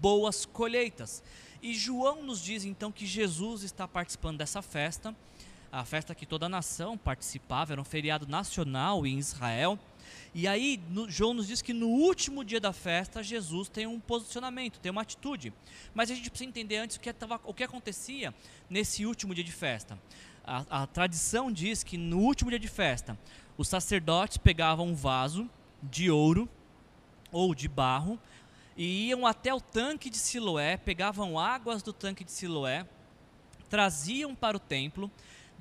[0.00, 1.22] boas colheitas.
[1.62, 5.14] E João nos diz então que Jesus está participando dessa festa,
[5.70, 9.78] a festa que toda a nação participava, era um feriado nacional em Israel.
[10.34, 14.00] E aí, no, João nos diz que no último dia da festa, Jesus tem um
[14.00, 15.52] posicionamento, tem uma atitude.
[15.94, 18.34] Mas a gente precisa entender antes o que, tava, o que acontecia
[18.68, 19.98] nesse último dia de festa.
[20.44, 23.18] A, a tradição diz que no último dia de festa,
[23.56, 25.48] os sacerdotes pegavam um vaso
[25.82, 26.48] de ouro
[27.30, 28.18] ou de barro
[28.76, 32.86] e iam até o tanque de Siloé, pegavam águas do tanque de Siloé,
[33.70, 35.10] traziam para o templo,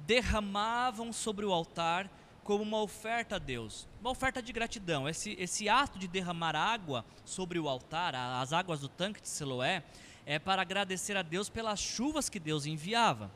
[0.05, 2.09] derramavam sobre o altar
[2.43, 5.07] como uma oferta a Deus, uma oferta de gratidão.
[5.07, 9.83] Esse, esse ato de derramar água sobre o altar, as águas do tanque de Siloé,
[10.25, 13.31] é para agradecer a Deus pelas chuvas que Deus enviava.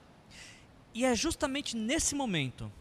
[0.93, 2.71] E é justamente nesse momento,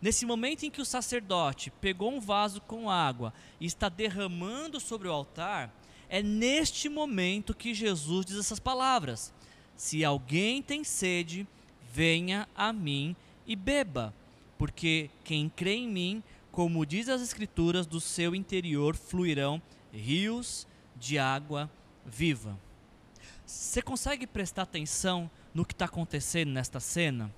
[0.00, 5.08] nesse momento em que o sacerdote pegou um vaso com água e está derramando sobre
[5.08, 5.74] o altar,
[6.08, 9.32] é neste momento que Jesus diz essas palavras:
[9.76, 11.46] Se alguém tem sede,
[11.92, 13.14] venha a mim
[13.46, 14.14] e beba
[14.60, 21.18] porque quem crê em mim, como diz as Escrituras, do seu interior fluirão rios de
[21.18, 21.70] água
[22.04, 22.58] viva.
[23.46, 27.34] Você consegue prestar atenção no que está acontecendo nesta cena?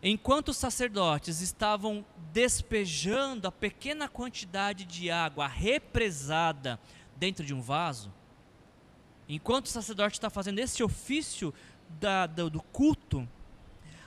[0.00, 6.78] Enquanto os sacerdotes estavam despejando a pequena quantidade de água represada
[7.16, 8.12] dentro de um vaso,
[9.28, 11.52] enquanto o sacerdote está fazendo esse ofício
[11.98, 13.28] da, do, do culto,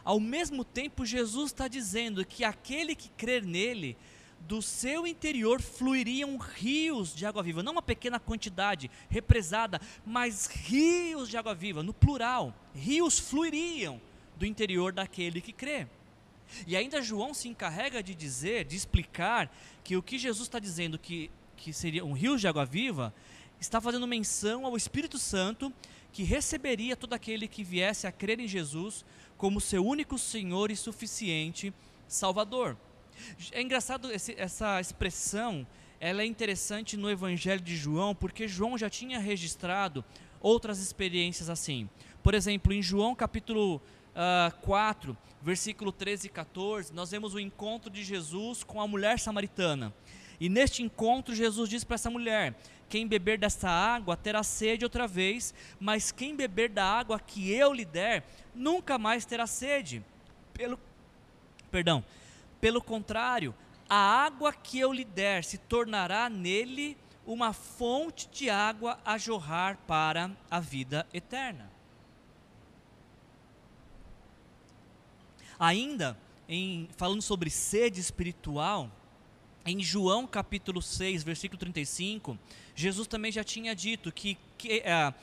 [0.08, 3.98] ao mesmo tempo, Jesus está dizendo que aquele que crer nele,
[4.39, 11.28] do seu interior fluiriam rios de água viva, não uma pequena quantidade represada, mas rios
[11.28, 12.56] de água viva, no plural.
[12.74, 14.00] Rios fluiriam
[14.38, 15.86] do interior daquele que crê.
[16.65, 20.98] E ainda João se encarrega de dizer, de explicar, que o que Jesus está dizendo
[20.98, 23.13] que, que seria um rio de água viva,
[23.60, 25.70] está fazendo menção ao Espírito Santo
[26.13, 29.06] que receberia todo aquele que viesse a crer em Jesus
[29.38, 31.73] como seu único Senhor e suficiente
[32.08, 32.78] Salvador.
[33.52, 35.65] É engraçado esse, essa expressão,
[36.00, 40.04] ela é interessante no Evangelho de João, porque João já tinha registrado
[40.39, 41.89] outras experiências assim.
[42.21, 43.82] Por exemplo, em João capítulo uh,
[44.15, 49.19] ah, 4, versículo 13 e 14, nós vemos o encontro de Jesus com a mulher
[49.19, 49.93] samaritana.
[50.39, 52.56] E neste encontro, Jesus diz para essa mulher:
[52.89, 57.73] Quem beber desta água terá sede outra vez, mas quem beber da água que eu
[57.73, 58.23] lhe der,
[58.56, 60.04] nunca mais terá sede.
[60.54, 60.80] Pelo,
[61.69, 62.04] perdão,
[62.62, 63.54] pelo contrário,
[63.89, 69.78] a água que eu lhe der se tornará nele uma fonte de água a jorrar
[69.86, 71.69] para a vida eterna.
[75.60, 78.89] Ainda, em, falando sobre sede espiritual,
[79.68, 82.40] em João capítulo 6, versículo 35,
[82.74, 85.14] Jesus também já tinha dito que, que é,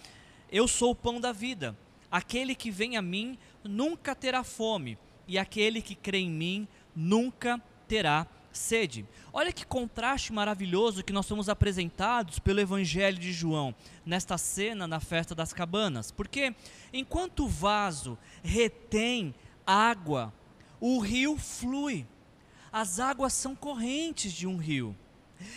[0.53, 1.75] eu sou o pão da vida.
[2.11, 7.59] Aquele que vem a mim nunca terá fome, e aquele que crê em mim nunca
[7.89, 9.07] terá sede.
[9.33, 15.01] Olha que contraste maravilhoso que nós somos apresentados pelo Evangelho de João nesta cena na
[15.01, 16.11] festa das cabanas.
[16.11, 16.55] Porque
[16.93, 19.35] enquanto o vaso retém
[19.67, 20.33] água,
[20.79, 22.07] o rio flui
[22.75, 24.97] as águas são correntes de um rio.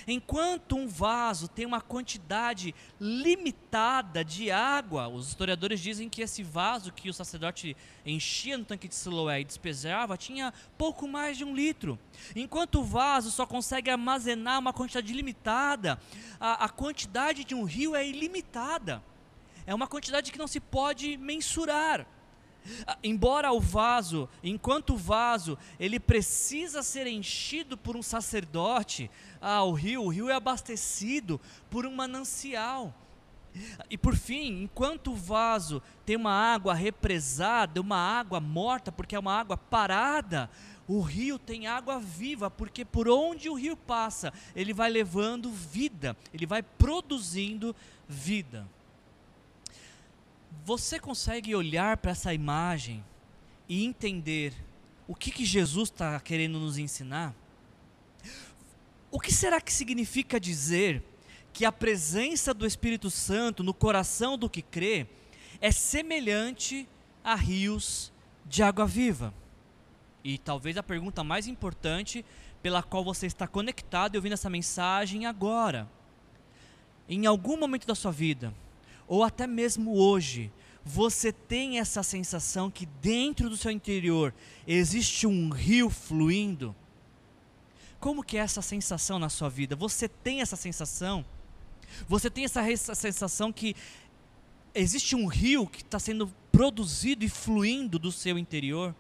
[0.08, 6.94] Enquanto um vaso tem uma quantidade limitada de água, os historiadores dizem que esse vaso
[6.94, 7.76] que o sacerdote
[8.06, 11.98] enchia no tanque de Siloé e despejava tinha pouco mais de um litro.
[12.36, 16.00] Enquanto o vaso só consegue armazenar uma quantidade limitada,
[16.40, 19.02] a, a quantidade de um rio é ilimitada.
[19.66, 22.06] É uma quantidade que não se pode mensurar.
[22.86, 29.10] Ah, embora o vaso, enquanto o vaso, ele precisa ser enchido por um sacerdote,
[29.42, 32.94] ah, o rio, o rio é abastecido por um manancial.
[33.90, 39.20] E por fim, enquanto o vaso tem uma água represada, uma água morta, porque é
[39.20, 40.50] uma água parada,
[40.88, 46.16] o rio tem água viva, porque por onde o rio passa, ele vai levando vida,
[46.34, 47.76] ele vai produzindo
[48.08, 48.68] vida.
[50.68, 53.02] Você consegue olhar para essa imagem
[53.70, 54.54] e entender
[55.08, 57.34] o que, que Jesus está querendo nos ensinar?
[59.10, 61.02] O que será que significa dizer
[61.54, 65.08] que a presença do Espírito Santo no coração do que crê
[65.62, 66.86] é semelhante
[67.24, 68.12] a rios
[68.46, 69.34] de água viva?
[70.22, 72.26] E talvez a pergunta mais importante
[72.62, 75.90] pela qual você está conectado e ouvindo essa mensagem agora.
[77.08, 78.54] Em algum momento da sua vida,
[79.08, 80.52] ou até mesmo hoje,
[80.88, 84.34] Você tem essa sensação que dentro do seu interior
[84.66, 86.74] existe um rio fluindo?
[88.00, 89.76] Como que é essa sensação na sua vida?
[89.76, 91.26] Você tem essa sensação?
[92.08, 93.76] Você tem essa, essa sensação que
[94.74, 98.96] existe um rio que está sendo produzido e fluindo do seu interior?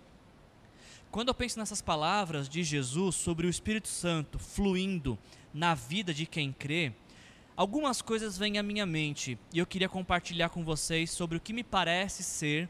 [1.09, 5.17] Quando eu penso nessas palavras de Jesus sobre o Espírito Santo fluindo
[5.53, 6.91] na vida de quem crê,
[7.57, 11.51] algumas coisas vêm à minha mente e eu queria compartilhar com vocês sobre o que
[11.51, 12.69] me parece ser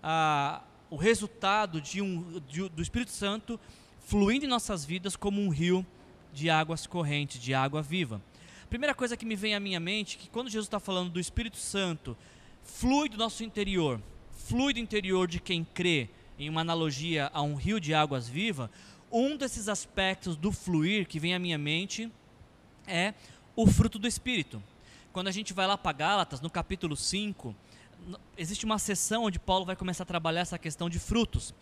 [0.00, 3.58] ah, o resultado de um, de, do Espírito Santo
[3.98, 5.84] fluindo em nossas vidas como um rio
[6.32, 8.22] de águas correntes, de água viva.
[8.70, 11.18] Primeira coisa que me vem à minha mente é que quando Jesus está falando do
[11.18, 12.16] Espírito Santo,
[12.62, 17.56] flui do nosso interior, flui do interior de quem crê, em uma analogia a um
[17.56, 18.70] rio de águas viva,
[19.10, 22.08] um desses aspectos do fluir que vem à minha mente
[22.86, 23.14] é
[23.56, 24.62] o fruto do Espírito.
[25.12, 27.56] Quando a gente vai lá para Gálatas, no capítulo 5,
[28.36, 31.54] existe uma sessão onde Paulo vai começar a trabalhar essa questão de frutos.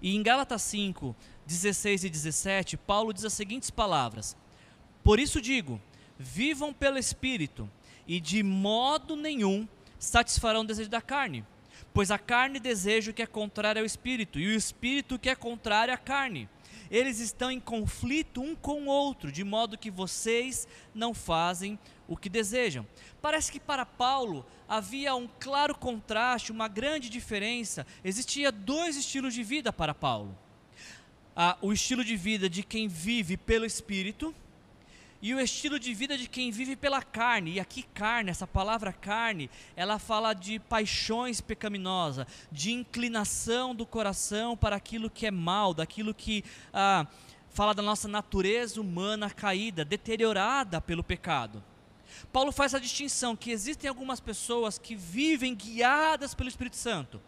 [0.00, 1.14] E em Gálatas 5,
[1.46, 4.36] 16 e 17, Paulo diz as seguintes palavras:
[5.04, 5.80] Por isso digo,
[6.18, 7.70] vivam pelo Espírito,
[8.08, 11.44] e de modo nenhum satisfarão o desejo da carne
[11.94, 15.28] Pois a carne deseja o que é contrário ao espírito, e o espírito o que
[15.28, 16.48] é contrário à carne.
[16.92, 22.18] Eles estão em conflito um com o outro, de modo que vocês não fazem o
[22.18, 22.86] que desejam.
[23.22, 27.86] Parece que para Paulo havia um claro contraste, uma grande diferença.
[28.04, 30.36] Existia dois estilos de vida para Paulo:
[31.34, 34.34] ah, o estilo de vida de quem vive pelo espírito
[35.22, 37.52] e o estilo de vida de quem vive pela carne.
[37.52, 44.56] E aqui carne, essa palavra carne, ela fala de paixões pecaminosas, de inclinação do coração
[44.56, 47.06] para aquilo que é mal, daquilo que ah,
[47.50, 51.62] fala da nossa natureza humana caída, deteriorada pelo pecado.
[52.32, 57.22] Paulo faz a distinção que existem algumas pessoas que vivem guiadas pelo Espírito Santo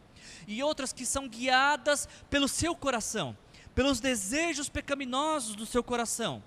[0.48, 3.36] e outras que são guiadas pelo seu coração,
[3.72, 6.42] pelos desejos pecaminosos do seu coração.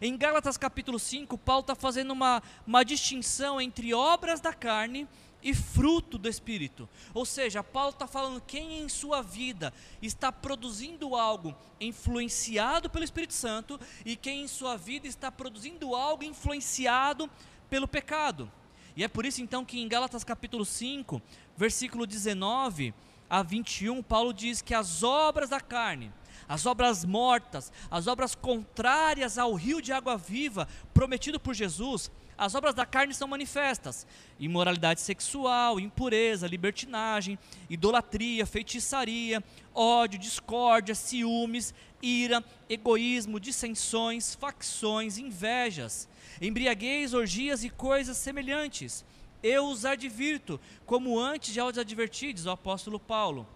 [0.00, 5.06] Em Gálatas capítulo 5, Paulo está fazendo uma, uma distinção entre obras da carne
[5.42, 6.88] e fruto do Espírito.
[7.14, 13.34] Ou seja, Paulo está falando quem em sua vida está produzindo algo influenciado pelo Espírito
[13.34, 17.30] Santo e quem em sua vida está produzindo algo influenciado
[17.70, 18.50] pelo pecado.
[18.96, 21.22] E é por isso então que em Gálatas capítulo 5,
[21.56, 22.92] versículo 19
[23.30, 26.12] a 21, Paulo diz que as obras da carne
[26.48, 32.54] as obras mortas, as obras contrárias ao rio de água viva prometido por Jesus, as
[32.54, 34.06] obras da carne são manifestas:
[34.38, 46.08] imoralidade sexual, impureza, libertinagem, idolatria, feitiçaria, ódio, discórdia, ciúmes, ira, egoísmo, dissensões, facções, invejas,
[46.40, 49.04] embriaguez, orgias e coisas semelhantes.
[49.42, 53.46] Eu os advirto, como antes já os adverti, diz o apóstolo Paulo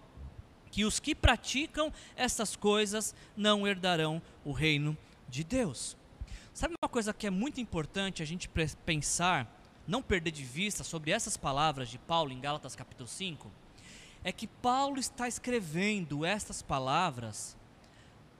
[0.73, 4.97] que os que praticam essas coisas não herdarão o reino
[5.29, 5.95] de Deus.
[6.51, 8.49] Sabe uma coisa que é muito importante a gente
[8.83, 9.47] pensar,
[9.87, 13.51] não perder de vista sobre essas palavras de Paulo em Gálatas capítulo 5?
[14.23, 17.55] É que Paulo está escrevendo estas palavras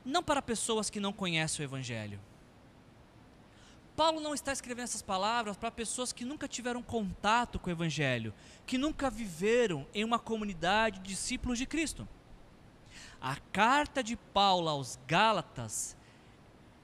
[0.03, 2.19] não para pessoas que não conhecem o Evangelho.
[3.95, 8.33] Paulo não está escrevendo essas palavras para pessoas que nunca tiveram contato com o Evangelho,
[8.65, 12.07] que nunca viveram em uma comunidade de discípulos de Cristo.
[13.23, 15.95] A carta de Paulo aos Gálatas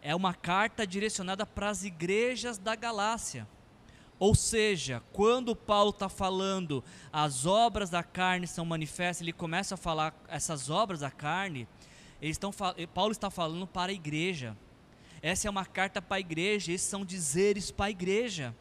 [0.01, 3.45] é uma carta direcionada para as igrejas da Galácia.
[4.17, 9.77] Ou seja, quando Paulo está falando as obras da carne são manifestas, ele começa a
[9.77, 11.67] falar essas obras da carne,
[12.21, 12.51] estão,
[12.93, 14.55] Paulo está falando para a igreja.
[15.21, 18.55] Essa é uma carta para a igreja, esses são dizeres para a igreja.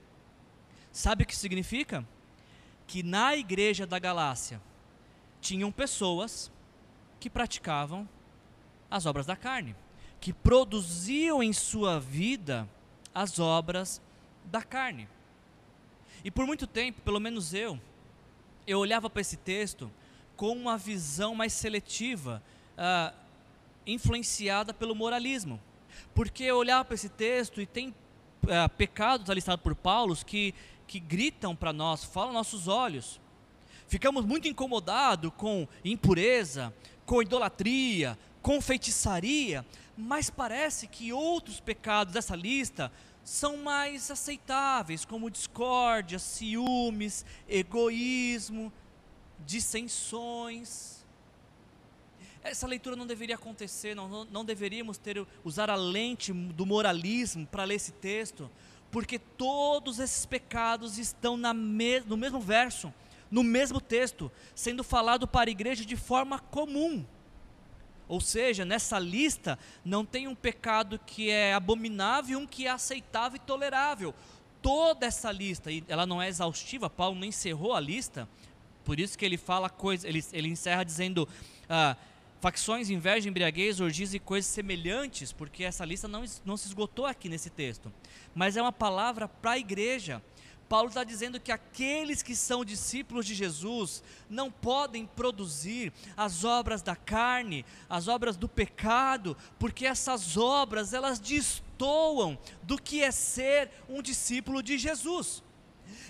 [0.91, 2.05] Sabe o que significa?
[2.89, 4.61] Que na igreja da Galácia
[5.41, 6.51] tinham pessoas
[7.21, 8.09] que praticavam
[8.91, 9.75] as obras da carne,
[10.21, 12.69] que produziam em sua vida
[13.15, 14.01] as obras
[14.45, 15.09] da carne.
[16.25, 17.79] E por muito tempo, pelo menos eu,
[18.67, 19.91] eu olhava para esse texto
[20.37, 22.43] com uma visão mais seletiva,
[22.77, 23.15] uh,
[23.87, 25.61] influenciada pelo moralismo.
[26.15, 30.55] Porque eu olhava para esse texto e tem uh, pecados alistados por Paulo que,
[30.87, 33.21] que gritam para nós, falam nossos olhos.
[33.89, 36.73] Ficamos muito incomodados com impureza,
[37.09, 39.65] com idolatria, com feitiçaria,
[39.97, 42.93] mas parece que outros pecados dessa lista
[43.25, 48.71] são mais aceitáveis, como discórdia, ciúmes, egoísmo,
[49.47, 51.03] dissensões.
[52.43, 57.65] Essa leitura não deveria acontecer, não, não, deveríamos ter usar a lente do moralismo para
[57.65, 58.51] ler esse texto,
[58.91, 62.93] porque todos esses pecados estão me, no mesmo verso
[63.31, 67.05] no mesmo texto, sendo falado para a igreja de forma comum.
[68.09, 73.37] Ou seja, nessa lista não tem um pecado que é abominável um que é aceitável
[73.37, 74.15] e tolerável.
[74.63, 78.29] Toda essa lista, e ela não é exaustiva, Paulo não encerrou a lista,
[78.85, 79.71] por isso que ele fala
[80.05, 81.29] ele, ele encerra dizendo
[81.69, 81.95] ah,
[82.41, 87.29] facções, inveja, embriaguez, orgias e coisas semelhantes, porque essa lista não, não se esgotou aqui
[87.29, 87.93] nesse texto.
[88.35, 90.23] Mas é uma palavra para a igreja.
[90.69, 96.83] Paulo está dizendo que aqueles que são discípulos de Jesus não podem produzir as obras
[96.83, 103.71] da carne, as obras do pecado, porque essas obras elas destoam do que é ser
[103.89, 105.43] um discípulo de Jesus.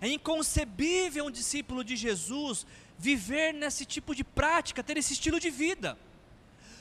[0.00, 2.66] É inconcebível um discípulo de Jesus
[2.98, 5.96] viver nesse tipo de prática, ter esse estilo de vida.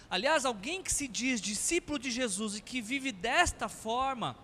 [0.09, 4.35] Aliás, alguém que se diz discípulo de Jesus e que vive desta forma,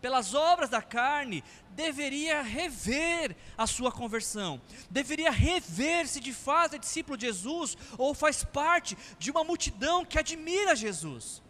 [0.00, 6.78] pelas obras da carne, deveria rever a sua conversão, deveria rever se de fato é
[6.78, 11.42] discípulo de Jesus ou faz parte de uma multidão que admira Jesus.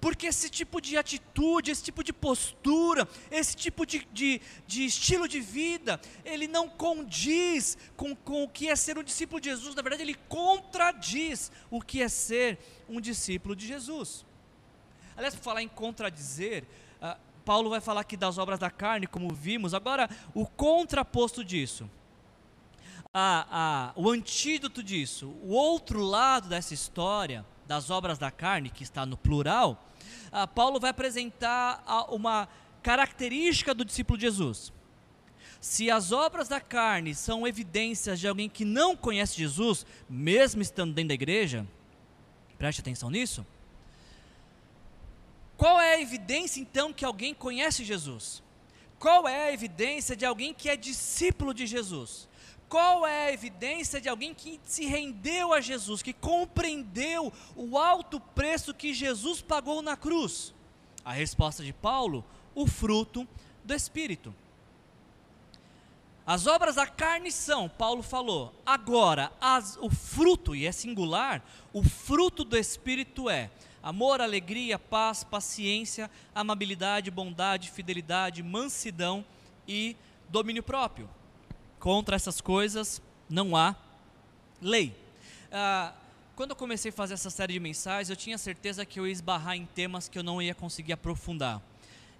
[0.00, 5.28] Porque esse tipo de atitude, esse tipo de postura, esse tipo de, de, de estilo
[5.28, 9.74] de vida, ele não condiz com, com o que é ser um discípulo de Jesus,
[9.74, 12.58] na verdade, ele contradiz o que é ser
[12.88, 14.24] um discípulo de Jesus.
[15.16, 16.64] Aliás, por falar em contradizer,
[17.44, 19.74] Paulo vai falar aqui das obras da carne, como vimos.
[19.74, 21.88] Agora, o contraposto disso,
[23.12, 28.82] a, a, o antídoto disso, o outro lado dessa história, das obras da carne, que
[28.82, 29.84] está no plural,
[30.54, 32.48] Paulo vai apresentar uma
[32.82, 34.72] característica do discípulo de Jesus.
[35.60, 40.92] Se as obras da carne são evidências de alguém que não conhece Jesus, mesmo estando
[40.92, 41.66] dentro da igreja,
[42.58, 43.46] preste atenção nisso
[45.62, 48.42] qual é a evidência então que alguém conhece Jesus?
[48.98, 52.28] Qual é a evidência de alguém que é discípulo de Jesus?
[52.68, 58.18] Qual é a evidência de alguém que se rendeu a Jesus, que compreendeu o alto
[58.18, 60.52] preço que Jesus pagou na cruz?
[61.04, 62.24] A resposta de Paulo:
[62.56, 63.24] o fruto
[63.62, 64.34] do Espírito.
[66.26, 71.40] As obras da carne são, Paulo falou, agora as, o fruto, e é singular,
[71.72, 73.48] o fruto do Espírito é
[73.82, 79.24] amor, alegria, paz, paciência, amabilidade, bondade, fidelidade, mansidão
[79.66, 79.96] e
[80.28, 81.10] domínio próprio.
[81.80, 83.74] Contra essas coisas não há
[84.60, 84.94] lei.
[85.50, 85.92] Ah,
[86.36, 89.12] quando eu comecei a fazer essa série de mensagens, eu tinha certeza que eu ia
[89.12, 91.60] esbarrar em temas que eu não ia conseguir aprofundar.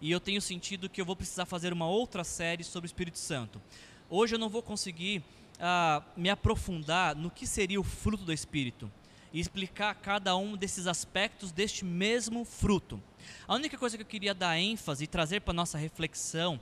[0.00, 3.18] E eu tenho sentido que eu vou precisar fazer uma outra série sobre o Espírito
[3.18, 3.62] Santo.
[4.10, 5.22] Hoje eu não vou conseguir
[5.60, 8.90] ah, me aprofundar no que seria o fruto do Espírito
[9.32, 13.02] e explicar cada um desses aspectos deste mesmo fruto.
[13.46, 16.60] A única coisa que eu queria dar ênfase e trazer para nossa reflexão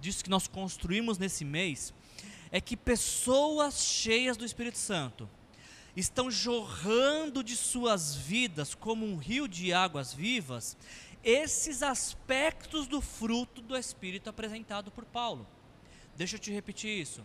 [0.00, 1.92] disso que nós construímos nesse mês
[2.50, 5.28] é que pessoas cheias do Espírito Santo
[5.94, 10.76] estão jorrando de suas vidas como um rio de águas vivas
[11.22, 15.46] esses aspectos do fruto do Espírito apresentado por Paulo.
[16.16, 17.24] Deixa eu te repetir isso.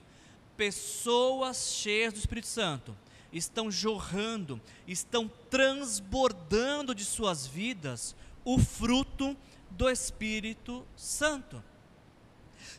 [0.58, 2.96] Pessoas cheias do Espírito Santo
[3.34, 8.16] estão jorrando, estão transbordando de suas vidas
[8.46, 9.36] o fruto
[9.72, 11.62] do Espírito Santo.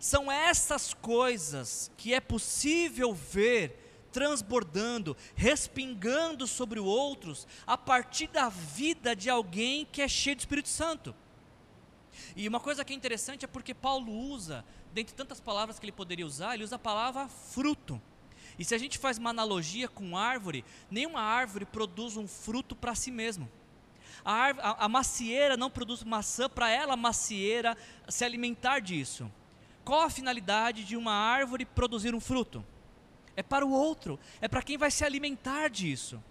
[0.01, 3.81] São essas coisas que é possível ver
[4.13, 10.69] transbordando, respingando sobre outros a partir da vida de alguém que é cheio do Espírito
[10.69, 11.13] Santo.
[12.37, 15.93] E uma coisa que é interessante é porque Paulo usa, dentre tantas palavras que ele
[15.93, 18.01] poderia usar, ele usa a palavra fruto.
[18.59, 22.95] E se a gente faz uma analogia com árvore, nenhuma árvore produz um fruto para
[22.95, 23.51] si mesmo.
[24.25, 27.77] A, árvore, a, a macieira não produz maçã para ela, a macieira,
[28.09, 29.31] se alimentar disso.
[29.85, 32.65] Qual a finalidade de uma árvore produzir um fruto?
[33.37, 36.23] É para o outro, é para quem vai se alimentar disso.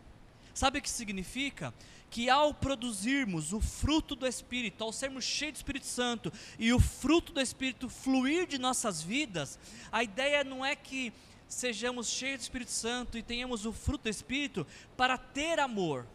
[0.53, 1.73] Sabe o que significa?
[2.09, 6.79] Que ao produzirmos o fruto do Espírito, ao sermos cheios do Espírito Santo e o
[6.79, 9.59] fruto do Espírito fluir de nossas vidas,
[9.91, 11.11] a ideia não é que
[11.47, 14.65] sejamos cheios do Espírito Santo e tenhamos o fruto do Espírito
[14.97, 16.07] para ter amor,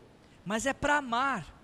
[0.44, 1.58] mas é para amar.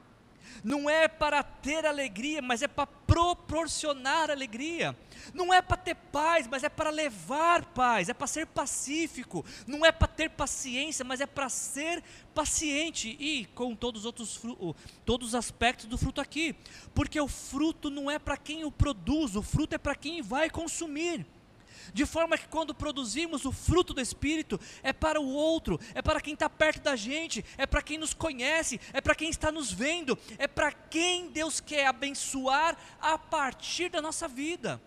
[0.62, 4.97] Não é para ter alegria, mas é para proporcionar alegria.
[5.33, 8.09] Não é para ter paz, mas é para levar paz.
[8.09, 9.45] É para ser pacífico.
[9.67, 12.03] Não é para ter paciência, mas é para ser
[12.35, 13.17] paciente.
[13.19, 14.41] E com todos os outros
[15.05, 16.55] todos os aspectos do fruto aqui,
[16.95, 20.49] porque o fruto não é para quem o produz, o fruto é para quem vai
[20.51, 21.27] consumir
[21.93, 26.20] de forma que quando produzimos o fruto do Espírito, é para o outro, é para
[26.20, 29.72] quem está perto da gente, é para quem nos conhece, é para quem está nos
[29.72, 34.80] vendo, é para quem Deus quer abençoar a partir da nossa vida.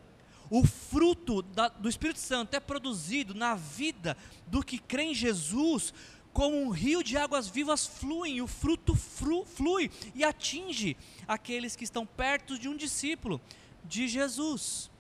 [0.50, 4.16] o fruto da, do Espírito Santo é produzido na vida
[4.48, 5.94] do que crê em Jesus,
[6.32, 10.96] como um rio de águas vivas fluem, o fruto flu, flui e atinge
[11.28, 13.42] aqueles que estão perto de um discípulo
[13.84, 14.92] de Jesus.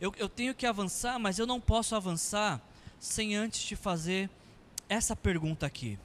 [0.00, 2.60] Eu, eu tenho que avançar, mas eu não posso avançar
[2.98, 4.30] sem antes te fazer
[4.88, 5.98] essa pergunta aqui.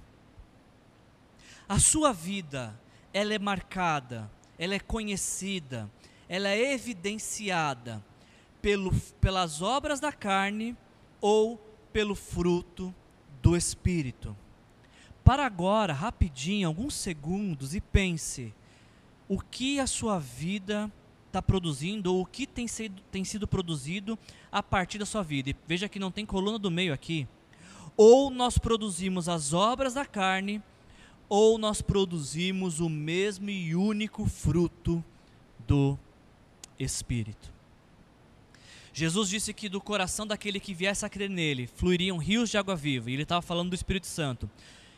[1.68, 2.80] A sua vida,
[3.14, 5.90] ela é marcada, ela é conhecida,
[6.30, 8.04] ela é evidenciada
[8.62, 10.76] pelo, pelas obras da carne
[11.20, 11.58] ou
[11.92, 12.94] pelo fruto
[13.42, 14.36] do Espírito.
[15.24, 18.54] Para agora, rapidinho, alguns segundos, e pense:
[19.28, 20.92] o que a sua vida
[21.38, 24.18] está produzindo ou o que tem sido, tem sido produzido
[24.52, 25.52] a partir da sua vida.
[25.52, 27.28] E veja que não tem coluna do meio aqui.
[27.96, 30.62] Ou nós produzimos as obras da carne,
[31.30, 35.04] ou nós produzimos o mesmo e único fruto
[35.68, 35.98] do
[36.80, 37.52] Espírito.
[38.94, 42.76] Jesus disse que do coração daquele que viesse a crer nele fluiriam rios de água
[42.76, 44.50] viva, e ele estava falando do Espírito Santo.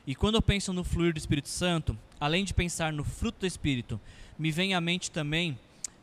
[0.08, 3.46] E quando eu penso no fluir do Espírito Santo, além de pensar no fruto do
[3.46, 4.00] Espírito,
[4.38, 5.58] me vem à mente também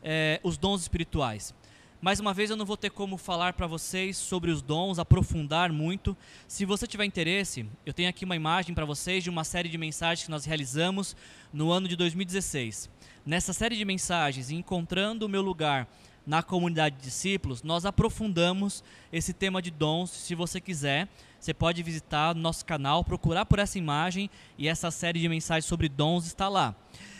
[0.09, 1.53] é, os dons espirituais.
[1.99, 5.69] Mais uma vez, eu não vou ter como falar para vocês sobre os dons, aprofundar
[5.69, 6.15] muito.
[6.47, 9.77] Se você tiver interesse, eu tenho aqui uma imagem para vocês de uma série de
[9.77, 11.13] mensagens que nós realizamos
[11.51, 12.89] no ano de 2016.
[13.25, 15.89] Nessa série de mensagens, Encontrando o Meu Lugar
[16.25, 20.09] na Comunidade de Discípulos, nós aprofundamos esse tema de dons.
[20.09, 25.19] Se você quiser, você pode visitar nosso canal, procurar por essa imagem e essa série
[25.19, 26.73] de mensagens sobre dons está lá.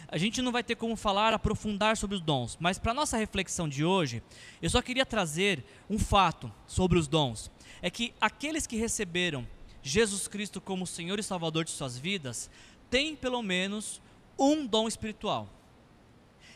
[0.09, 3.67] A gente não vai ter como falar, aprofundar sobre os dons, mas para nossa reflexão
[3.67, 4.23] de hoje,
[4.61, 7.51] eu só queria trazer um fato sobre os dons.
[7.81, 9.45] É que aqueles que receberam
[9.83, 12.49] Jesus Cristo como Senhor e Salvador de suas vidas,
[12.89, 14.01] têm pelo menos
[14.37, 15.49] um dom espiritual.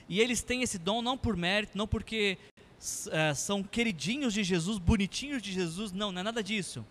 [0.08, 2.38] E eles têm esse dom não por mérito, não porque
[3.12, 6.86] é, são queridinhos de Jesus, bonitinhos de Jesus, não, não é nada disso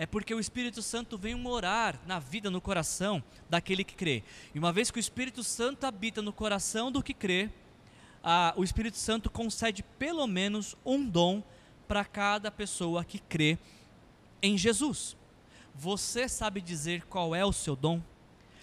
[0.00, 4.24] é porque o Espírito Santo vem morar na vida, no coração daquele que crê.
[4.54, 7.50] E uma vez que o Espírito Santo habita no coração do que crê,
[8.24, 11.42] a, o Espírito Santo concede pelo menos um dom
[11.86, 13.58] para cada pessoa que crê
[14.40, 15.18] em Jesus.
[15.74, 18.02] Você sabe dizer qual é o seu dom?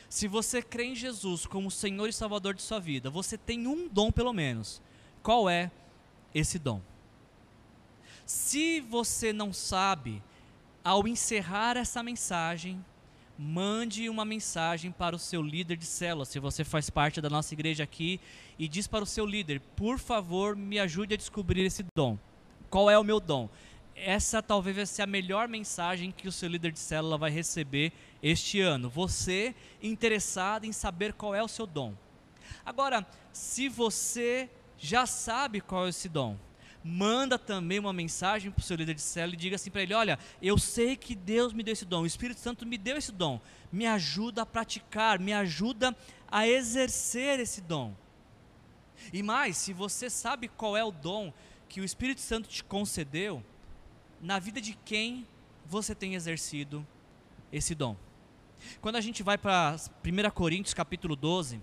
[0.10, 3.88] Se você crê em Jesus como Senhor e Salvador de sua vida, você tem um
[3.88, 4.82] dom pelo menos.
[5.22, 5.70] Qual é
[6.34, 6.82] esse dom?
[8.26, 10.24] Se você não sabe
[10.88, 12.82] ao encerrar essa mensagem,
[13.38, 17.54] mande uma mensagem para o seu líder de célula, se você faz parte da nossa
[17.54, 18.22] igreja aqui,
[18.58, 22.18] e diz para o seu líder: por favor, me ajude a descobrir esse dom.
[22.70, 23.50] Qual é o meu dom?
[23.98, 27.92] Essa talvez vai ser a melhor mensagem que o seu líder de célula vai receber
[28.24, 28.90] este ano.
[28.90, 31.96] Você interessado em saber qual é o seu dom.
[32.66, 36.38] Agora, se você já sabe qual é esse dom,
[36.84, 39.94] manda também uma mensagem para o seu líder de célula e diga assim para ele:
[39.94, 43.12] Olha, eu sei que Deus me deu esse dom, o Espírito Santo me deu esse
[43.12, 45.96] dom, me ajuda a praticar, me ajuda
[46.30, 47.94] a exercer esse dom.
[49.12, 51.34] E mais, se você sabe qual é o dom
[51.70, 53.44] que o Espírito Santo te concedeu,
[54.22, 55.28] na vida de quem
[55.66, 56.86] você tem exercido
[57.52, 57.96] esse dom.
[58.82, 61.62] Quando a gente vai para 1 Coríntios capítulo 12,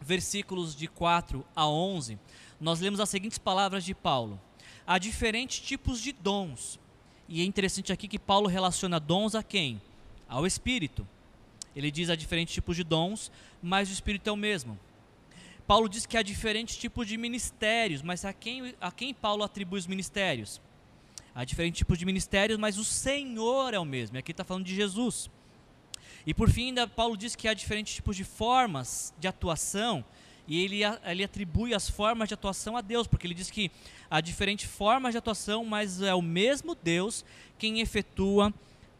[0.00, 2.18] versículos de 4 a 11,
[2.60, 4.40] nós lemos as seguintes palavras de Paulo:
[4.86, 6.78] Há diferentes tipos de dons.
[7.28, 9.80] E é interessante aqui que Paulo relaciona dons a quem?
[10.28, 11.06] Ao Espírito.
[11.74, 13.30] Ele diz há diferentes tipos de dons,
[13.60, 14.78] mas o Espírito é o mesmo.
[15.66, 19.78] Paulo diz que há diferentes tipos de ministérios, mas a quem, a quem Paulo atribui
[19.78, 20.60] os ministérios?
[21.34, 24.16] Há diferentes tipos de ministérios, mas o Senhor é o mesmo.
[24.16, 25.28] E aqui está falando de Jesus.
[26.24, 30.04] E por fim, ainda Paulo diz que há diferentes tipos de formas de atuação,
[30.48, 33.70] e ele, ele atribui as formas de atuação a Deus, porque ele diz que
[34.10, 37.24] há diferentes formas de atuação, mas é o mesmo Deus
[37.58, 38.52] quem efetua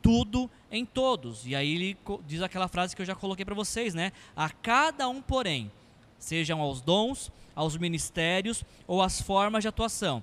[0.02, 1.46] tudo em todos.
[1.46, 4.12] E aí ele diz aquela frase que eu já coloquei para vocês, né?
[4.34, 5.70] A cada um, porém,
[6.18, 10.22] sejam aos dons, aos ministérios ou às formas de atuação,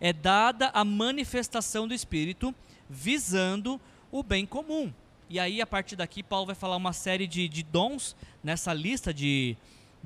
[0.00, 2.54] é dada a manifestação do Espírito
[2.88, 4.92] visando o bem comum.
[5.30, 9.12] E aí, a partir daqui, Paulo vai falar uma série de, de dons nessa lista
[9.12, 9.56] de,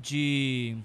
[0.03, 0.75] de,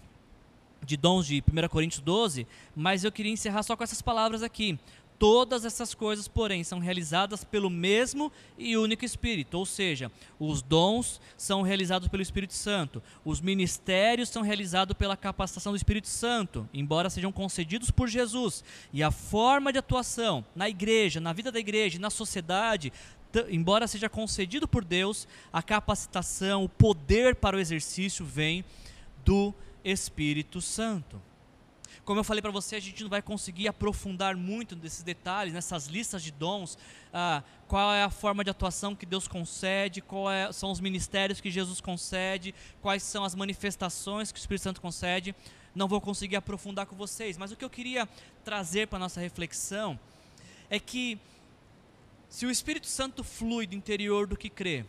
[0.86, 4.78] de dons de 1 Coríntios 12, mas eu queria encerrar só com essas palavras aqui.
[5.18, 11.20] Todas essas coisas, porém, são realizadas pelo mesmo e único Espírito, ou seja, os dons
[11.36, 17.10] são realizados pelo Espírito Santo, os ministérios são realizados pela capacitação do Espírito Santo, embora
[17.10, 18.62] sejam concedidos por Jesus,
[18.92, 22.92] e a forma de atuação na igreja, na vida da igreja, na sociedade,
[23.50, 28.64] embora seja concedido por Deus, a capacitação, o poder para o exercício vem
[29.28, 29.52] do
[29.84, 31.20] Espírito Santo.
[32.02, 35.86] Como eu falei para você, a gente não vai conseguir aprofundar muito nesses detalhes, nessas
[35.86, 36.78] listas de dons,
[37.12, 41.42] ah, qual é a forma de atuação que Deus concede, quais é, são os ministérios
[41.42, 45.34] que Jesus concede, quais são as manifestações que o Espírito Santo concede.
[45.74, 48.08] Não vou conseguir aprofundar com vocês, mas o que eu queria
[48.42, 50.00] trazer para nossa reflexão
[50.70, 51.18] é que
[52.30, 54.86] se o Espírito Santo flui do interior do que crê,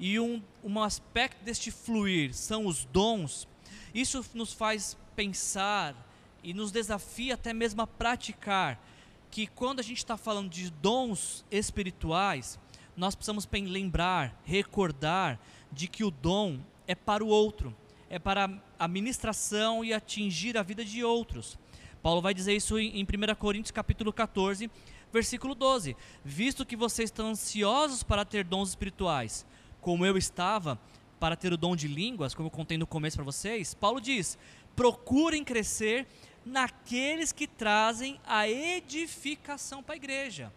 [0.00, 3.46] e um, um aspecto deste fluir são os dons,
[3.94, 5.94] isso nos faz pensar
[6.42, 8.82] e nos desafia até mesmo a praticar
[9.30, 12.58] que quando a gente está falando de dons espirituais,
[12.96, 15.38] nós precisamos lembrar, recordar
[15.70, 17.76] de que o dom é para o outro,
[18.08, 21.58] é para a ministração e atingir a vida de outros.
[22.02, 24.70] Paulo vai dizer isso em 1 Coríntios capítulo 14,
[25.12, 25.94] versículo 12.
[26.24, 29.46] Visto que vocês estão ansiosos para ter dons espirituais,
[29.80, 30.78] como eu estava
[31.18, 34.38] para ter o dom de línguas, como eu contei no começo para vocês, Paulo diz:
[34.74, 36.06] procurem crescer
[36.44, 40.52] naqueles que trazem a edificação para a igreja.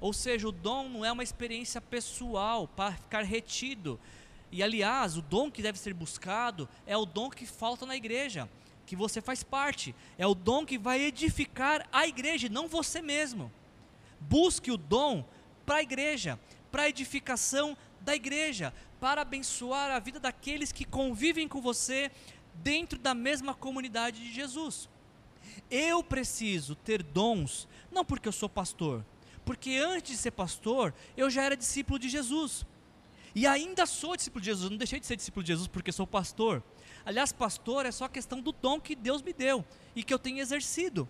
[0.00, 4.00] Ou seja, o dom não é uma experiência pessoal para ficar retido.
[4.50, 8.48] E aliás, o dom que deve ser buscado é o dom que falta na igreja,
[8.84, 9.94] que você faz parte.
[10.18, 13.50] É o dom que vai edificar a igreja, não você mesmo.
[14.20, 15.24] Busque o dom
[15.64, 16.38] para a igreja,
[16.70, 22.10] para a edificação da igreja, para abençoar a vida daqueles que convivem com você
[22.54, 24.88] dentro da mesma comunidade de Jesus.
[25.70, 29.04] Eu preciso ter dons, não porque eu sou pastor,
[29.44, 32.64] porque antes de ser pastor, eu já era discípulo de Jesus.
[33.34, 36.06] E ainda sou discípulo de Jesus, não deixei de ser discípulo de Jesus porque sou
[36.06, 36.62] pastor.
[37.04, 39.64] Aliás, pastor é só questão do dom que Deus me deu
[39.96, 41.08] e que eu tenho exercido.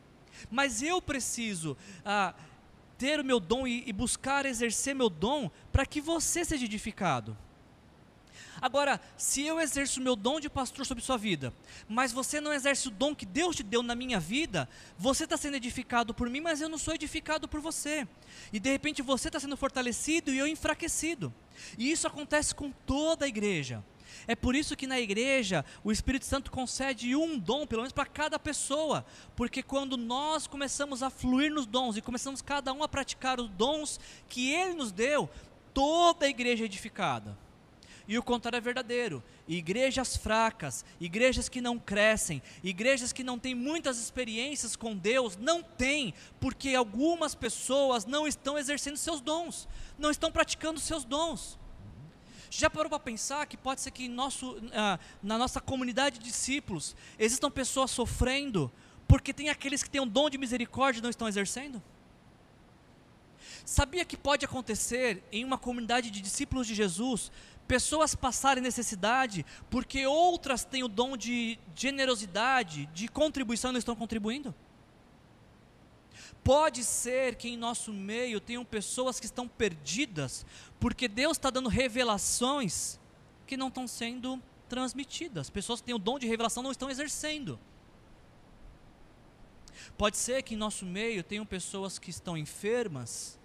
[0.51, 2.35] Mas eu preciso ah,
[3.03, 7.37] ter o meu dom e, e buscar exercer meu dom para que você seja edificado.
[8.61, 11.53] Agora, se eu exerço o meu dom de pastor sobre sua vida,
[11.89, 15.37] mas você não exerce o dom que Deus te deu na minha vida, você está
[15.37, 18.07] sendo edificado por mim, mas eu não sou edificado por você.
[18.53, 21.35] E de repente você está sendo fortalecido e eu enfraquecido.
[21.77, 23.83] E isso acontece com toda a igreja.
[24.27, 28.07] É por isso que na igreja o Espírito Santo concede um dom, pelo menos para
[28.07, 29.05] cada pessoa,
[29.35, 33.49] porque quando nós começamos a fluir nos dons e começamos cada um a praticar os
[33.49, 33.99] dons
[34.29, 35.29] que Ele nos deu,
[35.75, 37.37] toda a igreja é edificada.
[38.07, 39.23] E o contrário é verdadeiro.
[39.47, 45.63] Igrejas fracas, igrejas que não crescem, igrejas que não têm muitas experiências com Deus, não
[45.63, 49.69] têm, porque algumas pessoas não estão exercendo seus dons,
[49.99, 51.59] não estão praticando seus dons.
[52.55, 56.95] Já parou para pensar que pode ser que nosso, ah, na nossa comunidade de discípulos
[57.19, 58.71] existam pessoas sofrendo
[59.09, 61.83] porque tem aqueles que têm um dom de misericórdia e não estão exercendo?
[63.65, 67.33] Sabia que pode acontecer em uma comunidade de discípulos de Jesus
[67.67, 73.97] pessoas passarem necessidade porque outras têm o dom de generosidade, de contribuição e não estão
[73.97, 74.55] contribuindo?
[76.45, 80.45] Pode ser que em nosso meio tenham pessoas que estão perdidas,
[80.81, 82.99] porque Deus está dando revelações
[83.47, 85.51] que não estão sendo transmitidas.
[85.51, 87.61] Pessoas que têm o dom de revelação não estão exercendo.
[89.97, 93.39] Pode ser que em nosso meio tenham pessoas que estão enfermas,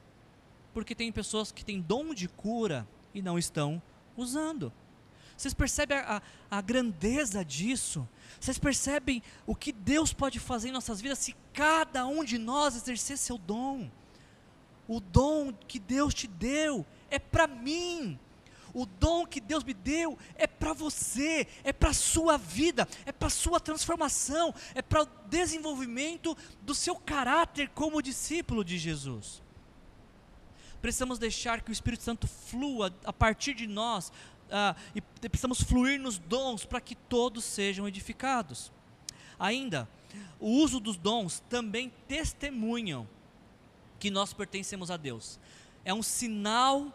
[0.73, 3.81] porque tem pessoas que têm dom de cura e não estão
[4.15, 4.73] usando.
[5.37, 8.07] Vocês percebem a, a, a, grandeza disso?
[8.39, 12.75] Vocês percebem o que Deus pode fazer em nossas vidas se cada um de nós
[12.75, 13.89] exercer seu dom?
[14.87, 18.17] O dom que Deus te deu é para mim.
[18.73, 23.11] O dom que Deus me deu é para você, é para a sua vida, é
[23.11, 29.41] para a sua transformação, é para o desenvolvimento do seu caráter como discípulo de Jesus.
[30.81, 34.11] Precisamos deixar que o Espírito Santo flua a partir de nós
[34.47, 38.71] uh, e precisamos fluir nos dons para que todos sejam edificados.
[39.39, 39.87] Ainda,
[40.39, 43.07] o uso dos dons também testemunham
[43.99, 45.39] que nós pertencemos a Deus.
[45.83, 46.91] É um sinal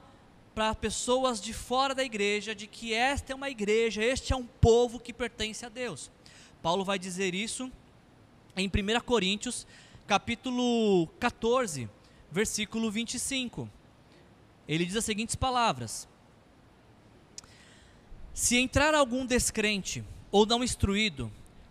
[0.55, 4.47] para pessoas de fora da igreja de que esta é uma igreja, este é um
[4.47, 6.11] povo que pertence a Deus.
[6.61, 7.71] Paulo vai dizer isso
[8.57, 9.67] em 1 Coríntios,
[10.07, 11.89] capítulo 14,
[12.31, 13.69] versículo 25.
[14.69, 16.07] Ele diz as seguintes palavras:
[18.35, 21.31] Se entrar algum descrente ou não instruído,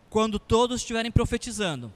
[0.09, 1.91] quando todos estiverem profetizando,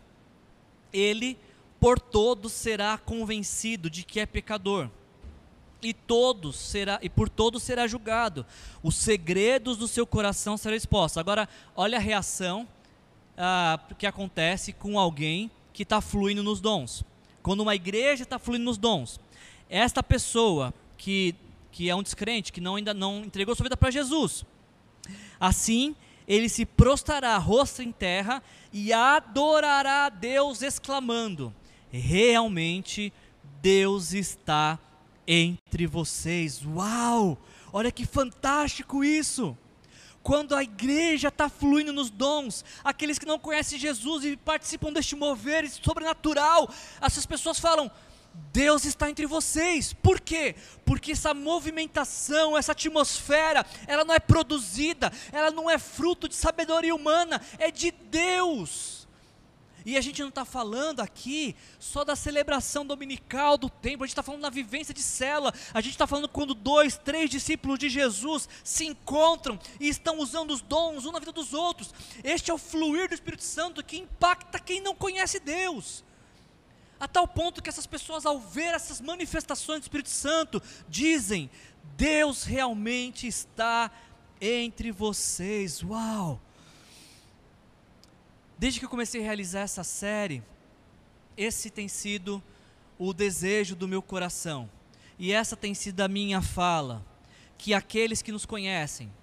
[0.91, 1.37] ele
[1.79, 4.89] por todos será convencido de que é pecador.
[5.81, 8.45] E todos será e por todos será julgado.
[8.81, 11.17] Os segredos do seu coração serão expostos.
[11.17, 12.67] Agora, olha a reação
[13.37, 17.03] ah, que acontece com alguém que está fluindo nos dons.
[17.43, 19.19] Quando uma igreja está fluindo nos dons,
[19.69, 21.35] esta pessoa que,
[21.71, 24.45] que é um descrente, que não, ainda não entregou sua vida para Jesus,
[25.39, 25.95] assim
[26.27, 28.41] ele se prostrará rosto em terra
[28.73, 31.53] e adorará a Deus, exclamando:
[31.91, 33.13] Realmente
[33.61, 34.79] Deus está
[35.27, 36.65] entre vocês.
[36.65, 37.37] Uau!
[37.71, 39.57] Olha que fantástico isso!
[40.23, 45.15] Quando a igreja está fluindo nos dons, aqueles que não conhecem Jesus e participam deste
[45.15, 46.67] mover sobrenatural,
[46.99, 47.91] essas pessoas falam:
[48.55, 49.91] Deus está entre vocês.
[49.91, 50.55] Por quê?
[50.85, 56.95] Porque essa movimentação, essa atmosfera, ela não é produzida, ela não é fruto de sabedoria
[56.95, 59.05] humana, é de Deus.
[59.85, 64.13] E a gente não está falando aqui só da celebração dominical do templo, a gente
[64.13, 67.87] está falando da vivência de cela, a gente está falando quando dois, três discípulos de
[67.87, 71.93] Jesus se encontram e estão usando os dons um na vida dos outros.
[72.23, 76.03] Este é o fluir do Espírito Santo que impacta quem não conhece Deus.
[77.05, 81.51] A tal ponto que essas pessoas, ao ver essas manifestações do Espírito Santo, dizem:
[81.95, 83.91] Deus realmente está
[84.41, 85.83] entre vocês.
[85.83, 86.41] Uau!
[88.57, 90.41] Desde que eu comecei a realizar essa série,
[91.37, 92.41] esse tem sido
[92.97, 94.67] o desejo do meu coração,
[95.19, 97.05] e essa tem sido a minha fala:
[97.55, 99.13] que aqueles que nos conhecem,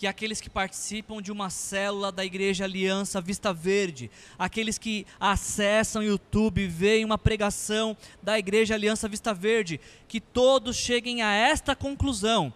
[0.00, 6.00] que aqueles que participam de uma célula da Igreja Aliança Vista Verde, aqueles que acessam
[6.00, 9.78] o YouTube, veem uma pregação da Igreja Aliança Vista Verde,
[10.08, 12.50] que todos cheguem a esta conclusão: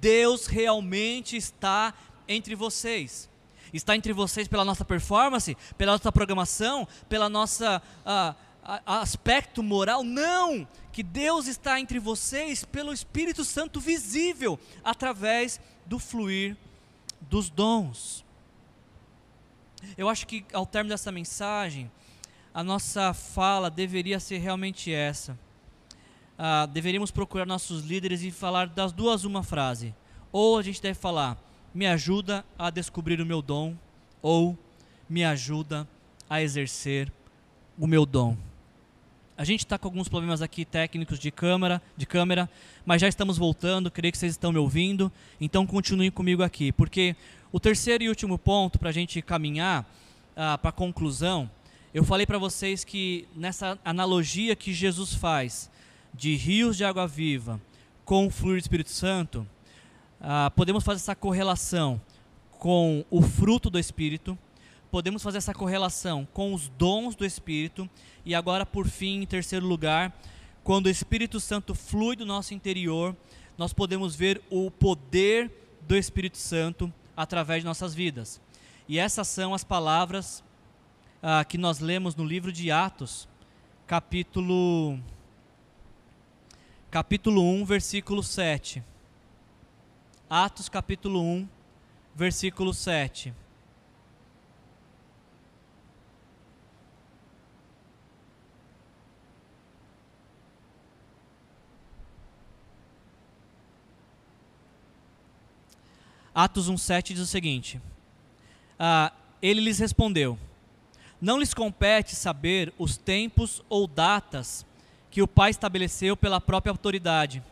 [0.00, 1.94] Deus realmente está
[2.26, 3.30] entre vocês.
[3.72, 8.34] Está entre vocês pela nossa performance, pela nossa programação, pela nossa uh,
[8.84, 10.02] aspecto moral?
[10.02, 10.66] Não!
[10.90, 16.56] Que Deus está entre vocês pelo Espírito Santo visível através do fluir
[17.28, 18.24] dos dons.
[19.96, 21.90] Eu acho que ao término dessa mensagem,
[22.52, 25.38] a nossa fala deveria ser realmente essa.
[26.36, 29.94] Ah, deveríamos procurar nossos líderes e falar das duas uma frase.
[30.32, 31.36] Ou a gente deve falar,
[31.74, 33.76] me ajuda a descobrir o meu dom,
[34.22, 34.58] ou
[35.08, 35.88] me ajuda
[36.28, 37.12] a exercer
[37.78, 38.36] o meu dom.
[39.38, 42.50] A gente está com alguns problemas aqui técnicos de câmera, de câmera,
[42.84, 43.88] mas já estamos voltando.
[43.88, 45.12] Creio que vocês estão me ouvindo.
[45.40, 47.14] Então continuem comigo aqui, porque
[47.52, 49.88] o terceiro e último ponto para a gente caminhar
[50.36, 51.48] ah, para a conclusão,
[51.94, 55.70] eu falei para vocês que nessa analogia que Jesus faz
[56.12, 57.60] de rios de água viva
[58.04, 59.46] com o fluir do Espírito Santo,
[60.20, 62.00] ah, podemos fazer essa correlação
[62.58, 64.36] com o fruto do Espírito
[64.90, 67.88] podemos fazer essa correlação com os dons do Espírito
[68.24, 70.18] e agora por fim, em terceiro lugar,
[70.64, 73.16] quando o Espírito Santo flui do nosso interior,
[73.56, 75.50] nós podemos ver o poder
[75.86, 78.40] do Espírito Santo através de nossas vidas.
[78.86, 80.44] E essas são as palavras
[81.22, 83.28] ah, que nós lemos no livro de Atos,
[83.86, 84.98] capítulo
[86.90, 88.82] capítulo 1, versículo 7.
[90.30, 91.48] Atos capítulo 1,
[92.14, 93.34] versículo 7.
[106.38, 107.80] Atos 1,7 diz o seguinte:
[108.78, 109.12] ah,
[109.42, 110.38] Ele lhes respondeu:
[111.20, 114.64] Não lhes compete saber os tempos ou datas
[115.10, 117.42] que o Pai estabeleceu pela própria autoridade,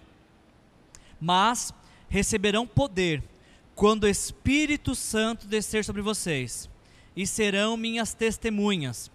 [1.20, 1.74] mas
[2.08, 3.24] receberão poder
[3.74, 6.70] quando o Espírito Santo descer sobre vocês,
[7.16, 9.10] e serão minhas testemunhas,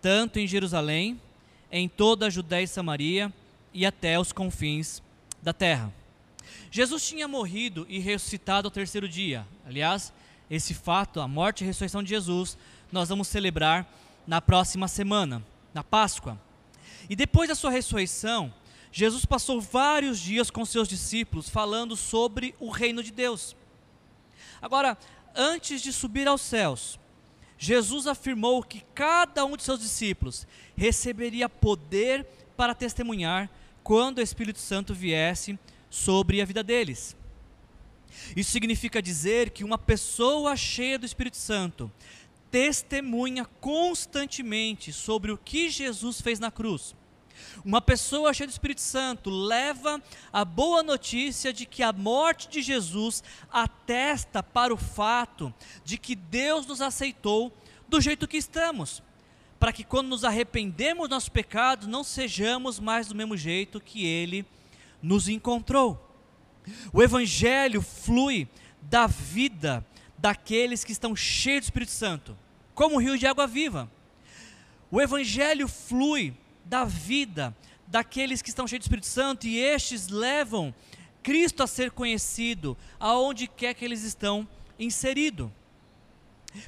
[0.00, 1.20] tanto em Jerusalém,
[1.72, 3.32] em toda a Judéia e Samaria
[3.74, 5.02] e até os confins
[5.42, 5.97] da terra.
[6.70, 9.46] Jesus tinha morrido e ressuscitado ao terceiro dia.
[9.66, 10.12] Aliás,
[10.50, 12.56] esse fato, a morte e a ressurreição de Jesus,
[12.92, 13.86] nós vamos celebrar
[14.26, 15.42] na próxima semana,
[15.72, 16.38] na Páscoa.
[17.08, 18.52] E depois da sua ressurreição,
[18.92, 23.56] Jesus passou vários dias com seus discípulos falando sobre o reino de Deus.
[24.60, 24.98] Agora,
[25.34, 26.98] antes de subir aos céus,
[27.58, 30.46] Jesus afirmou que cada um de seus discípulos
[30.76, 33.50] receberia poder para testemunhar
[33.82, 35.58] quando o Espírito Santo viesse
[35.90, 37.16] sobre a vida deles.
[38.36, 41.90] Isso significa dizer que uma pessoa cheia do Espírito Santo
[42.50, 46.94] testemunha constantemente sobre o que Jesus fez na cruz.
[47.64, 52.62] Uma pessoa cheia do Espírito Santo leva a boa notícia de que a morte de
[52.62, 55.52] Jesus atesta para o fato
[55.84, 57.52] de que Deus nos aceitou
[57.88, 59.02] do jeito que estamos,
[59.58, 64.04] para que quando nos arrependemos dos nossos pecados não sejamos mais do mesmo jeito que
[64.04, 64.44] Ele
[65.02, 66.04] nos encontrou.
[66.92, 68.48] O Evangelho flui
[68.82, 69.84] da vida
[70.16, 72.36] daqueles que estão cheios do Espírito Santo,
[72.74, 73.90] como um rio de água viva.
[74.90, 76.34] O Evangelho flui
[76.64, 80.74] da vida daqueles que estão cheios do Espírito Santo e estes levam
[81.22, 84.46] Cristo a ser conhecido aonde quer que eles estão
[84.78, 85.50] inseridos.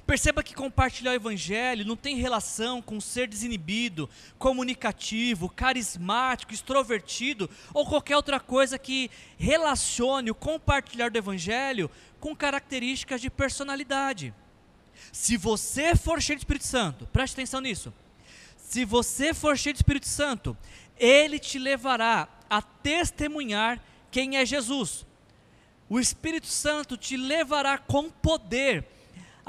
[0.07, 7.87] Perceba que compartilhar o evangelho não tem relação com ser desinibido, comunicativo, carismático, extrovertido ou
[7.87, 14.35] qualquer outra coisa que relacione o compartilhar do evangelho com características de personalidade.
[15.13, 17.93] Se você for cheio de Espírito Santo, preste atenção nisso.
[18.57, 20.57] Se você for cheio de Espírito Santo,
[20.99, 25.07] ele te levará a testemunhar quem é Jesus.
[25.89, 28.87] O Espírito Santo te levará com poder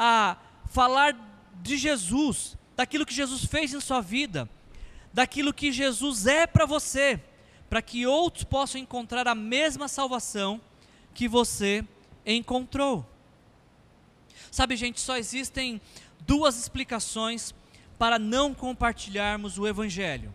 [0.04, 0.36] a
[0.66, 1.16] falar
[1.62, 4.50] de Jesus, daquilo que Jesus fez em sua vida,
[5.14, 7.22] daquilo que Jesus é para você,
[7.70, 10.60] para que outros possam encontrar a mesma salvação
[11.14, 11.86] que você
[12.26, 13.08] encontrou.
[14.50, 15.80] Sabe, gente, só existem
[16.22, 17.54] duas explicações
[18.00, 20.34] para não compartilharmos o Evangelho.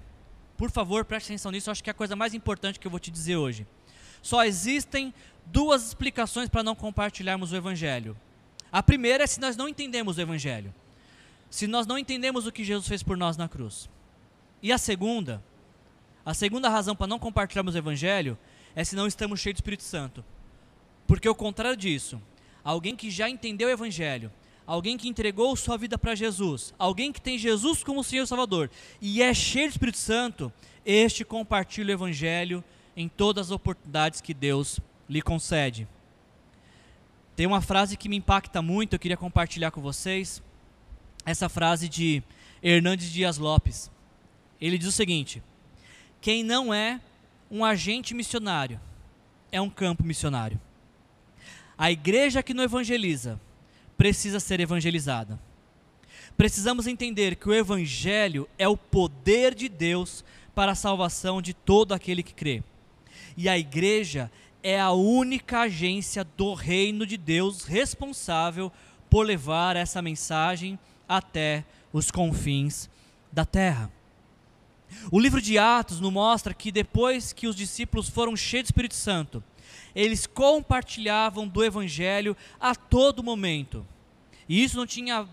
[0.57, 3.01] Por favor, preste atenção nisso, acho que é a coisa mais importante que eu vou
[3.01, 3.67] te dizer hoje.
[4.23, 5.13] Só existem
[5.45, 8.17] duas explicações para não compartilharmos o Evangelho.
[8.71, 10.75] A primeira é se nós não entendemos o Evangelho.
[11.49, 13.89] Se nós não entendemos o que Jesus fez por nós na cruz.
[14.63, 15.43] E a segunda,
[16.25, 18.37] a segunda razão para não compartilharmos o Evangelho
[18.75, 20.25] é se não estamos cheios do Espírito Santo.
[21.07, 22.21] Porque o contrário disso,
[22.65, 24.31] alguém que já entendeu o Evangelho,
[24.67, 28.71] alguém que entregou sua vida para Jesus, alguém que tem Jesus como Senhor e Salvador
[29.01, 30.53] e é cheio do Espírito Santo,
[30.85, 32.65] este compartilha o Evangelho
[32.97, 35.87] em todas as oportunidades que Deus lhe concede.
[37.37, 40.43] Tem uma frase que me impacta muito, eu queria compartilhar com vocês.
[41.25, 42.23] Essa frase de
[42.63, 43.91] Hernandes Dias Lopes.
[44.59, 45.43] Ele diz o seguinte:
[46.21, 46.99] Quem não é
[47.51, 48.81] um agente missionário
[49.53, 50.61] é um campo missionário.
[51.79, 53.41] A igreja que não evangeliza
[53.97, 55.39] precisa ser evangelizada.
[56.37, 60.25] Precisamos entender que o evangelho é o poder de Deus
[60.55, 62.63] para a salvação de todo aquele que crê.
[63.37, 64.31] E a igreja
[64.69, 68.73] é a única agência do reino de Deus responsável
[69.09, 70.77] por levar essa mensagem
[71.09, 72.91] até os confins
[73.31, 73.89] da terra.
[75.13, 78.97] O livro de Atos nos mostra que depois que os discípulos foram cheios do Espírito
[78.97, 79.41] Santo,
[79.95, 83.87] eles compartilhavam do evangelho a todo momento.
[84.49, 85.29] E isso não tinha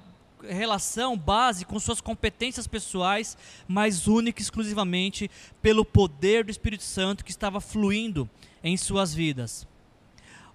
[0.48, 3.36] relação, base com suas competências pessoais,
[3.68, 8.30] mas única e exclusivamente pelo poder do Espírito Santo que estava fluindo
[8.64, 9.68] em suas vidas.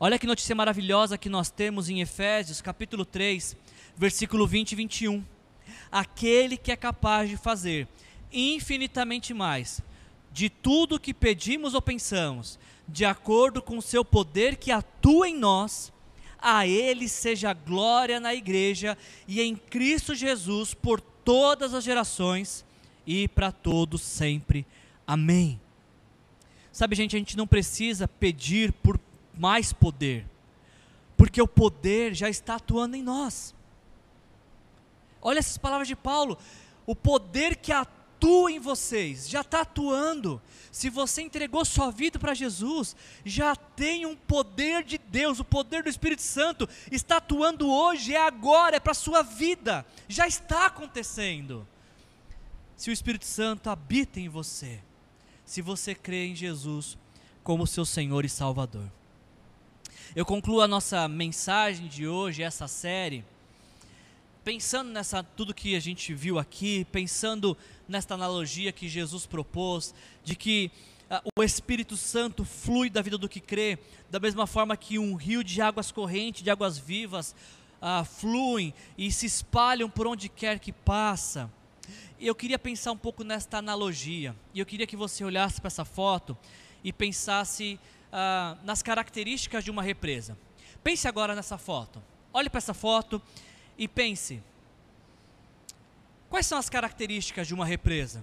[0.00, 3.56] Olha que notícia maravilhosa que nós temos em Efésios, capítulo 3,
[3.96, 5.24] versículo 20 e 21.
[5.90, 7.88] Aquele que é capaz de fazer
[8.32, 9.82] infinitamente mais
[10.32, 15.36] de tudo que pedimos ou pensamos, de acordo com o seu poder que atua em
[15.36, 15.92] nós,
[16.40, 18.96] a ele seja glória na igreja
[19.26, 22.64] e em Cristo Jesus por todas as gerações
[23.06, 24.64] e para todos sempre.
[25.06, 25.60] Amém.
[26.78, 29.00] Sabe, gente, a gente não precisa pedir por
[29.36, 30.24] mais poder,
[31.16, 33.52] porque o poder já está atuando em nós.
[35.20, 36.38] Olha essas palavras de Paulo:
[36.86, 40.40] o poder que atua em vocês já está atuando.
[40.70, 45.82] Se você entregou sua vida para Jesus, já tem um poder de Deus, o poder
[45.82, 50.66] do Espírito Santo está atuando hoje, é agora, é para a sua vida, já está
[50.66, 51.66] acontecendo.
[52.76, 54.80] Se o Espírito Santo habita em você,
[55.48, 56.98] se você crê em Jesus
[57.42, 58.86] como seu Senhor e Salvador.
[60.14, 63.24] Eu concluo a nossa mensagem de hoje, essa série,
[64.44, 67.56] pensando nessa tudo que a gente viu aqui, pensando
[67.88, 70.70] nesta analogia que Jesus propôs, de que
[71.10, 73.78] uh, o Espírito Santo flui da vida do que crê,
[74.10, 77.34] da mesma forma que um rio de águas correntes, de águas vivas,
[77.80, 81.50] uh, fluem e se espalham por onde quer que passa
[82.20, 84.34] eu queria pensar um pouco nesta analogia.
[84.52, 86.36] E eu queria que você olhasse para essa foto
[86.82, 87.78] e pensasse
[88.12, 90.36] ah, nas características de uma represa.
[90.82, 92.02] Pense agora nessa foto.
[92.32, 93.20] Olhe para essa foto
[93.76, 94.42] e pense:
[96.28, 98.22] quais são as características de uma represa?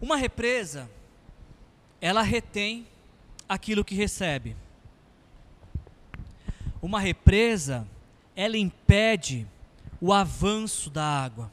[0.00, 0.90] Uma represa,
[2.00, 2.86] ela retém
[3.48, 4.56] aquilo que recebe.
[6.82, 7.86] Uma represa,
[8.36, 9.46] ela impede
[10.04, 11.50] o avanço da água.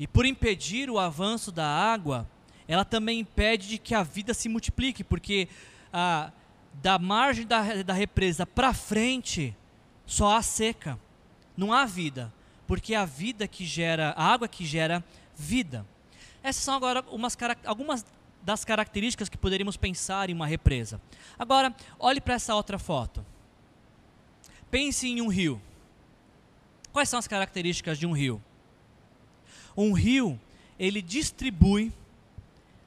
[0.00, 2.28] E por impedir o avanço da água,
[2.66, 5.48] ela também impede de que a vida se multiplique, porque
[5.92, 6.32] ah,
[6.82, 9.56] da margem da, da represa para frente
[10.04, 10.98] só há seca,
[11.56, 12.34] não há vida,
[12.66, 15.04] porque é a vida que gera, a água que gera
[15.36, 15.86] vida.
[16.42, 18.04] Essas são agora umas, algumas
[18.42, 21.00] das características que poderíamos pensar em uma represa.
[21.38, 23.24] Agora, olhe para essa outra foto.
[24.68, 25.62] Pense em um rio.
[26.94, 28.40] Quais são as características de um rio?
[29.76, 30.40] Um rio,
[30.78, 31.92] ele distribui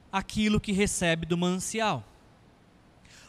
[0.10, 2.06] aquilo que recebe do manancial.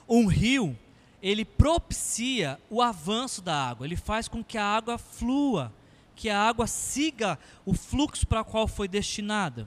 [0.08, 0.78] Um rio,
[1.20, 5.72] ele propicia o avanço da água, ele faz com que a água flua,
[6.14, 9.66] que a água siga o fluxo para qual foi destinada.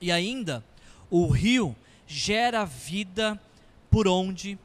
[0.00, 0.64] E ainda,
[1.10, 3.38] o rio gera vida
[3.90, 4.58] por onde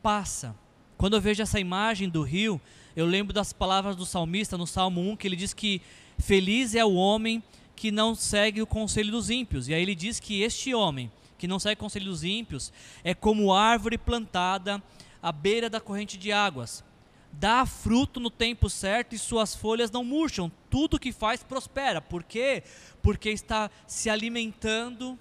[0.00, 0.54] passa.
[0.96, 2.60] Quando eu vejo essa imagem do rio,
[2.96, 5.82] eu lembro das palavras do salmista no Salmo 1, que ele diz que
[6.18, 7.42] feliz é o homem
[7.74, 9.68] que não segue o conselho dos ímpios.
[9.68, 12.72] E aí ele diz que este homem, que não segue o conselho dos ímpios,
[13.02, 14.82] é como árvore plantada
[15.20, 16.84] à beira da corrente de águas.
[17.32, 20.50] Dá fruto no tempo certo e suas folhas não murcham.
[20.70, 22.00] Tudo que faz prospera.
[22.00, 22.62] Por quê?
[23.02, 25.18] Porque está se alimentando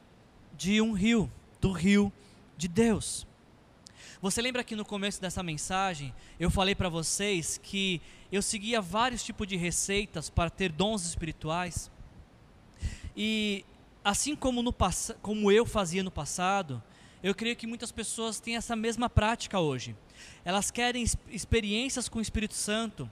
[0.56, 2.14] de um rio, do rio
[2.56, 3.26] de Deus.
[4.24, 8.02] Você lembra que no começo dessa mensagem eu falei para vocês que
[8.32, 11.92] eu seguia vários tipos de receitas para ter dons espirituais?
[13.18, 13.66] E
[14.02, 14.74] assim como, no,
[15.22, 16.82] como eu fazia no passado,
[17.22, 19.94] eu creio que muitas pessoas têm essa mesma prática hoje.
[20.46, 23.12] Elas querem experiências com o Espírito Santo,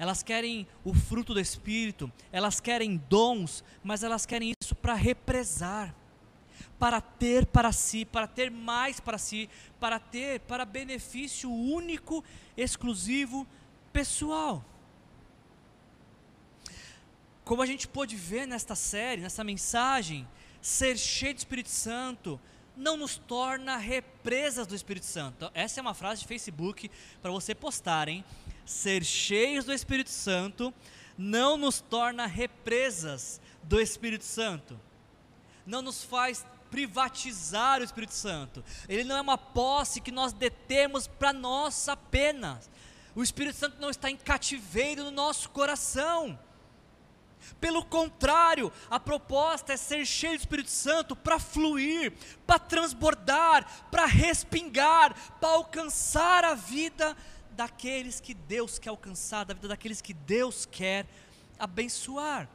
[0.00, 5.94] elas querem o fruto do Espírito, elas querem dons, mas elas querem isso para represar,
[6.80, 12.24] para ter para si, para ter mais para si, para ter para benefício único,
[12.56, 13.46] exclusivo,
[13.92, 14.64] pessoal.
[17.44, 20.26] Como a gente pôde ver nesta série, nessa mensagem,
[20.62, 22.40] ser cheio do Espírito Santo
[22.74, 25.50] não nos torna represas do Espírito Santo.
[25.52, 28.24] Essa é uma frase de Facebook para você postar, hein?
[28.64, 30.72] Ser cheios do Espírito Santo
[31.18, 34.80] não nos torna represas do Espírito Santo.
[35.66, 38.64] Não nos faz privatizar o Espírito Santo.
[38.88, 42.70] Ele não é uma posse que nós detemos para nós apenas.
[43.14, 46.38] O Espírito Santo não está em cativeiro no nosso coração.
[47.60, 52.12] Pelo contrário, a proposta é ser cheio do Espírito Santo para fluir,
[52.46, 57.16] para transbordar, para respingar, para alcançar a vida
[57.52, 61.06] daqueles que Deus quer alcançar, da vida daqueles que Deus quer
[61.58, 62.48] abençoar.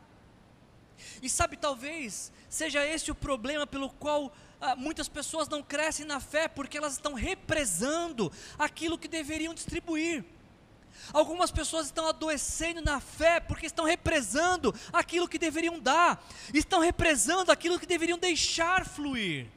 [1.21, 6.19] E sabe, talvez seja esse o problema pelo qual ah, muitas pessoas não crescem na
[6.19, 10.23] fé, porque elas estão represando aquilo que deveriam distribuir.
[11.13, 17.51] Algumas pessoas estão adoecendo na fé porque estão represando aquilo que deveriam dar, estão represando
[17.51, 19.47] aquilo que deveriam deixar fluir.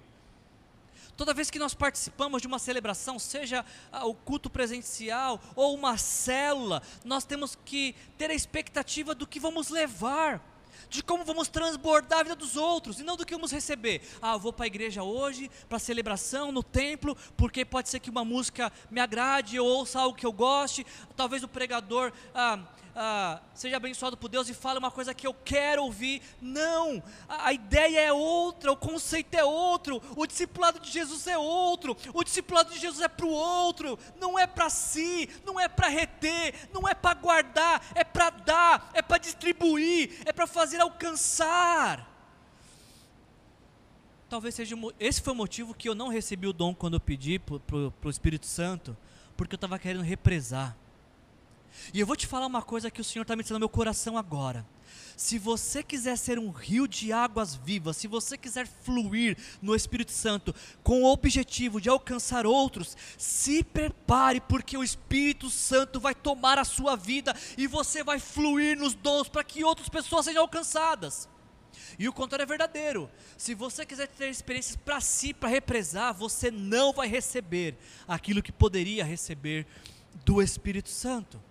[1.16, 5.98] Toda vez que nós participamos de uma celebração, seja ah, o culto presencial ou uma
[5.98, 10.40] célula, nós temos que ter a expectativa do que vamos levar
[10.88, 14.02] de como vamos transbordar a vida dos outros e não do que vamos receber.
[14.20, 18.00] Ah, eu vou para a igreja hoje, para a celebração, no templo, porque pode ser
[18.00, 20.86] que uma música me agrade, eu ouça algo que eu goste,
[21.16, 22.12] talvez o pregador.
[22.34, 22.58] Ah,
[23.00, 26.20] ah, seja abençoado por Deus e fale uma coisa que eu quero ouvir.
[26.42, 31.38] Não, a, a, ideia é outra, o conceito é outro, o discipulado de Jesus é
[31.38, 35.68] outro, o discipulado de Jesus é para o outro, não é para si, não é
[35.68, 40.80] para reter, não é para guardar, é para dar, é para distribuir, é para fazer
[40.80, 42.04] alcançar.
[44.28, 47.38] Talvez seja esse foi o motivo que eu não recebi o dom quando eu pedi
[47.38, 47.62] para
[48.04, 48.96] o Espírito Santo,
[49.36, 50.76] porque eu estava querendo represar.
[51.92, 53.68] E eu vou te falar uma coisa que o Senhor está me ensinando no meu
[53.68, 54.66] coração agora.
[55.16, 60.12] Se você quiser ser um rio de águas vivas, se você quiser fluir no Espírito
[60.12, 66.58] Santo com o objetivo de alcançar outros, se prepare, porque o Espírito Santo vai tomar
[66.58, 71.28] a sua vida e você vai fluir nos dons para que outras pessoas sejam alcançadas.
[71.98, 73.10] E o contrário é verdadeiro.
[73.36, 77.76] Se você quiser ter experiências para si, para represar, você não vai receber
[78.06, 79.66] aquilo que poderia receber
[80.24, 81.47] do Espírito Santo.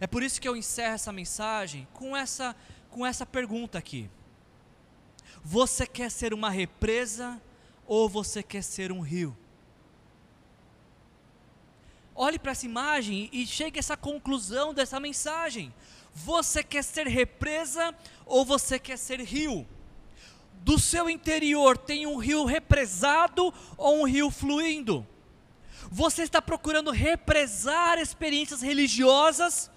[0.00, 2.56] É por isso que eu encerro essa mensagem com essa,
[2.90, 4.10] com essa pergunta aqui:
[5.42, 7.40] Você quer ser uma represa
[7.86, 9.36] ou você quer ser um rio?
[12.14, 15.74] Olhe para essa imagem e chegue a essa conclusão dessa mensagem.
[16.14, 17.92] Você quer ser represa
[18.24, 19.66] ou você quer ser rio?
[20.62, 25.04] Do seu interior tem um rio represado ou um rio fluindo?
[25.90, 29.70] Você está procurando represar experiências religiosas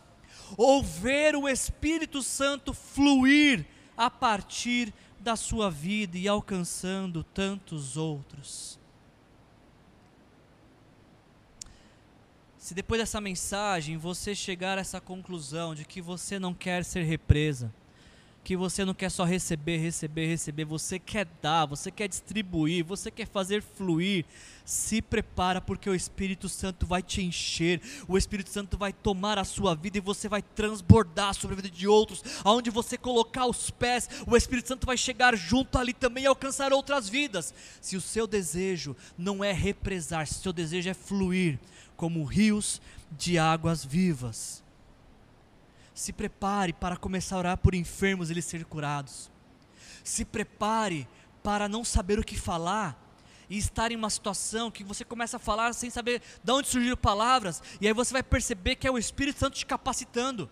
[0.56, 3.66] ou ver o Espírito Santo fluir
[3.98, 8.80] a partir da sua vida e alcançando tantos outros.
[12.58, 17.04] Se depois dessa mensagem você chegar a essa conclusão de que você não quer ser
[17.04, 17.74] represa,
[18.48, 23.12] que você não quer só receber, receber, receber, você quer dar, você quer distribuir, você
[23.12, 24.24] quer fazer fluir.
[24.64, 29.44] Se prepara porque o Espírito Santo vai te encher, o Espírito Santo vai tomar a
[29.44, 32.24] sua vida e você vai transbordar sobre a vida de outros.
[32.42, 36.72] Aonde você colocar os pés, o Espírito Santo vai chegar junto ali também e alcançar
[36.72, 37.54] outras vidas.
[37.82, 41.60] Se o seu desejo não é represar, se o seu desejo é fluir,
[41.98, 42.82] como rios
[43.12, 44.66] de águas vivas.
[45.98, 49.32] Se prepare para começar a orar por enfermos e eles serem curados.
[50.04, 51.08] Se prepare
[51.42, 52.96] para não saber o que falar
[53.50, 56.96] e estar em uma situação que você começa a falar sem saber de onde surgiram
[56.96, 60.48] palavras, e aí você vai perceber que é o Espírito Santo te capacitando.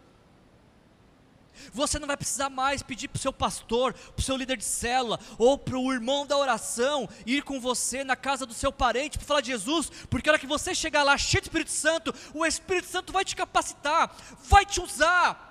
[1.73, 4.63] Você não vai precisar mais pedir para o seu pastor, para o seu líder de
[4.63, 9.17] célula, ou para o irmão da oração ir com você na casa do seu parente
[9.17, 12.13] para falar de Jesus, porque a hora que você chegar lá cheio de Espírito Santo,
[12.33, 15.45] o Espírito Santo vai te capacitar, vai te usar,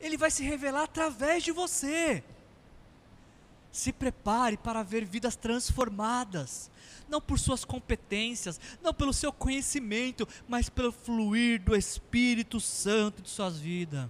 [0.00, 2.24] ele vai se revelar através de você.
[3.70, 6.70] Se prepare para ver vidas transformadas,
[7.08, 13.30] não por suas competências, não pelo seu conhecimento, mas pelo fluir do Espírito Santo de
[13.30, 14.08] suas vidas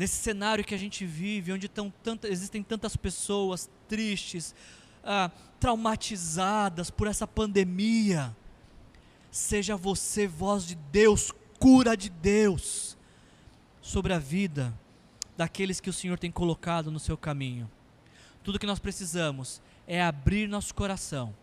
[0.00, 4.54] nesse cenário que a gente vive, onde tanta, existem tantas pessoas tristes,
[5.04, 5.30] ah,
[5.60, 8.34] traumatizadas por essa pandemia,
[9.30, 12.96] seja você voz de Deus, cura de Deus,
[13.82, 14.72] sobre a vida
[15.36, 17.70] daqueles que o Senhor tem colocado no seu caminho.
[18.42, 21.34] Tudo que nós precisamos é abrir nosso coração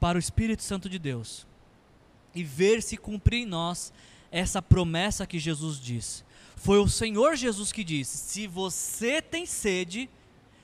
[0.00, 1.46] para o Espírito Santo de Deus
[2.34, 3.92] e ver se cumprir em nós
[4.32, 6.24] essa promessa que Jesus diz.
[6.56, 10.08] Foi o Senhor Jesus que disse: Se você tem sede,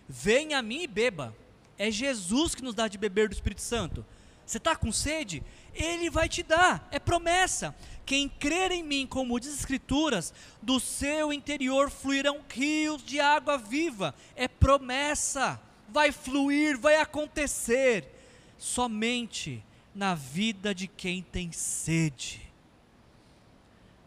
[0.08, 1.34] venha a mim e beba.
[1.78, 4.04] É Jesus que nos dá de beber do Espírito Santo.
[4.44, 5.42] Você está com sede?
[5.72, 7.74] Ele vai te dar, é promessa.
[8.04, 13.56] Quem crer em mim, como diz as Escrituras, do seu interior fluirão rios de água
[13.56, 14.12] viva.
[14.34, 18.12] É promessa, vai fluir, vai acontecer,
[18.58, 19.64] somente
[19.94, 22.49] na vida de quem tem sede.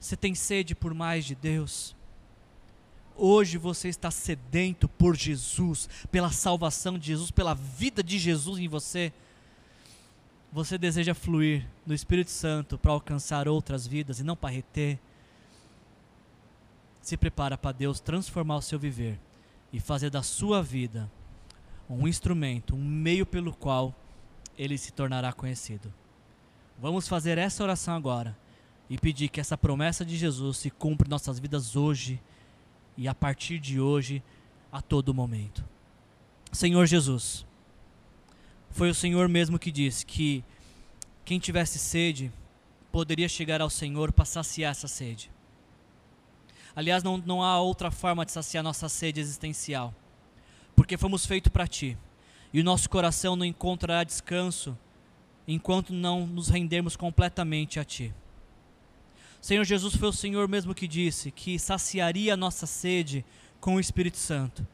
[0.04, 1.95] Você tem sede por mais de Deus?
[3.16, 8.68] Hoje você está sedento por Jesus, pela salvação de Jesus, pela vida de Jesus em
[8.68, 9.14] você.
[10.51, 14.99] Você deseja fluir no Espírito Santo para alcançar outras vidas e não para reter.
[17.01, 19.18] Se prepara para Deus transformar o seu viver
[19.72, 21.10] e fazer da sua vida
[21.89, 23.95] um instrumento, um meio pelo qual
[24.58, 25.93] ele se tornará conhecido.
[26.78, 28.42] Vamos fazer essa oração agora
[28.89, 32.21] e pedir que essa promessa de Jesus se cumpra em nossas vidas hoje
[32.97, 34.21] e a partir de hoje,
[34.71, 35.63] a todo momento.
[36.51, 37.45] Senhor Jesus,
[38.69, 40.43] foi o Senhor mesmo que disse que
[41.25, 42.31] quem tivesse sede
[42.91, 45.31] poderia chegar ao Senhor para saciar essa sede.
[46.75, 49.93] Aliás, não, não há outra forma de saciar nossa sede existencial,
[50.75, 51.97] porque fomos feitos para Ti,
[52.51, 54.77] e o nosso coração não encontrará descanso
[55.47, 58.13] enquanto não nos rendermos completamente a Ti.
[59.43, 63.25] Senhor Jesus foi o Senhor mesmo que disse que saciaria a nossa sede
[63.59, 64.65] com o Espírito Santo.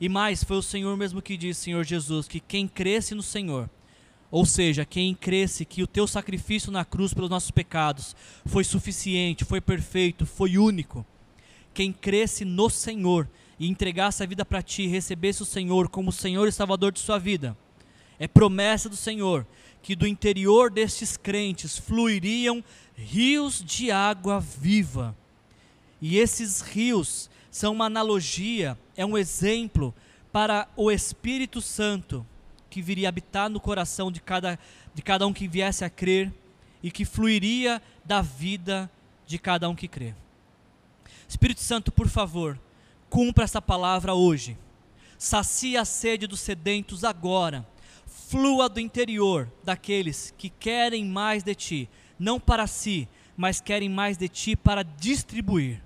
[0.00, 3.70] E mais, foi o Senhor mesmo que disse, Senhor Jesus, que quem cresce no Senhor,
[4.28, 9.44] ou seja, quem cresce que o teu sacrifício na cruz pelos nossos pecados foi suficiente,
[9.44, 11.06] foi perfeito, foi único.
[11.72, 16.48] Quem cresce no Senhor e entregasse a vida para ti, recebesse o Senhor como Senhor
[16.48, 17.56] e Salvador de sua vida,
[18.18, 19.46] é promessa do Senhor
[19.86, 22.64] que do interior destes crentes fluiriam
[22.96, 25.16] rios de água viva.
[26.02, 29.94] E esses rios são uma analogia, é um exemplo
[30.32, 32.26] para o Espírito Santo
[32.68, 34.58] que viria habitar no coração de cada,
[34.92, 36.34] de cada um que viesse a crer
[36.82, 38.90] e que fluiria da vida
[39.24, 40.16] de cada um que crê.
[41.28, 42.58] Espírito Santo, por favor,
[43.08, 44.58] cumpra essa palavra hoje.
[45.16, 47.64] Sacia a sede dos sedentos agora.
[48.28, 54.16] Flua do interior daqueles que querem mais de ti não para si, mas querem mais
[54.16, 55.80] de ti para distribuir.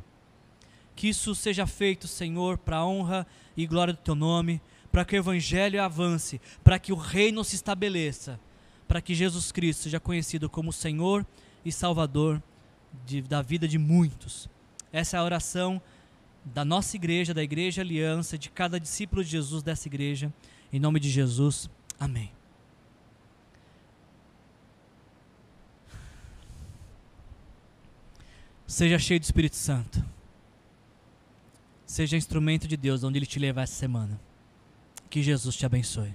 [0.96, 4.58] Que isso seja feito, Senhor, para a honra e glória do teu nome,
[4.90, 8.40] para que o evangelho avance, para que o reino se estabeleça,
[8.88, 11.26] para que Jesus Cristo seja conhecido como Senhor
[11.62, 12.42] e Salvador
[13.04, 14.48] de, da vida de muitos.
[14.90, 15.80] Essa é a oração
[16.42, 20.32] da nossa igreja, da Igreja Aliança, de cada discípulo de Jesus dessa igreja.
[20.72, 21.68] Em nome de Jesus.
[22.00, 22.32] Amém.
[28.66, 30.02] Seja cheio do Espírito Santo.
[31.84, 34.18] Seja instrumento de Deus onde Ele te levar essa semana.
[35.10, 36.14] Que Jesus te abençoe.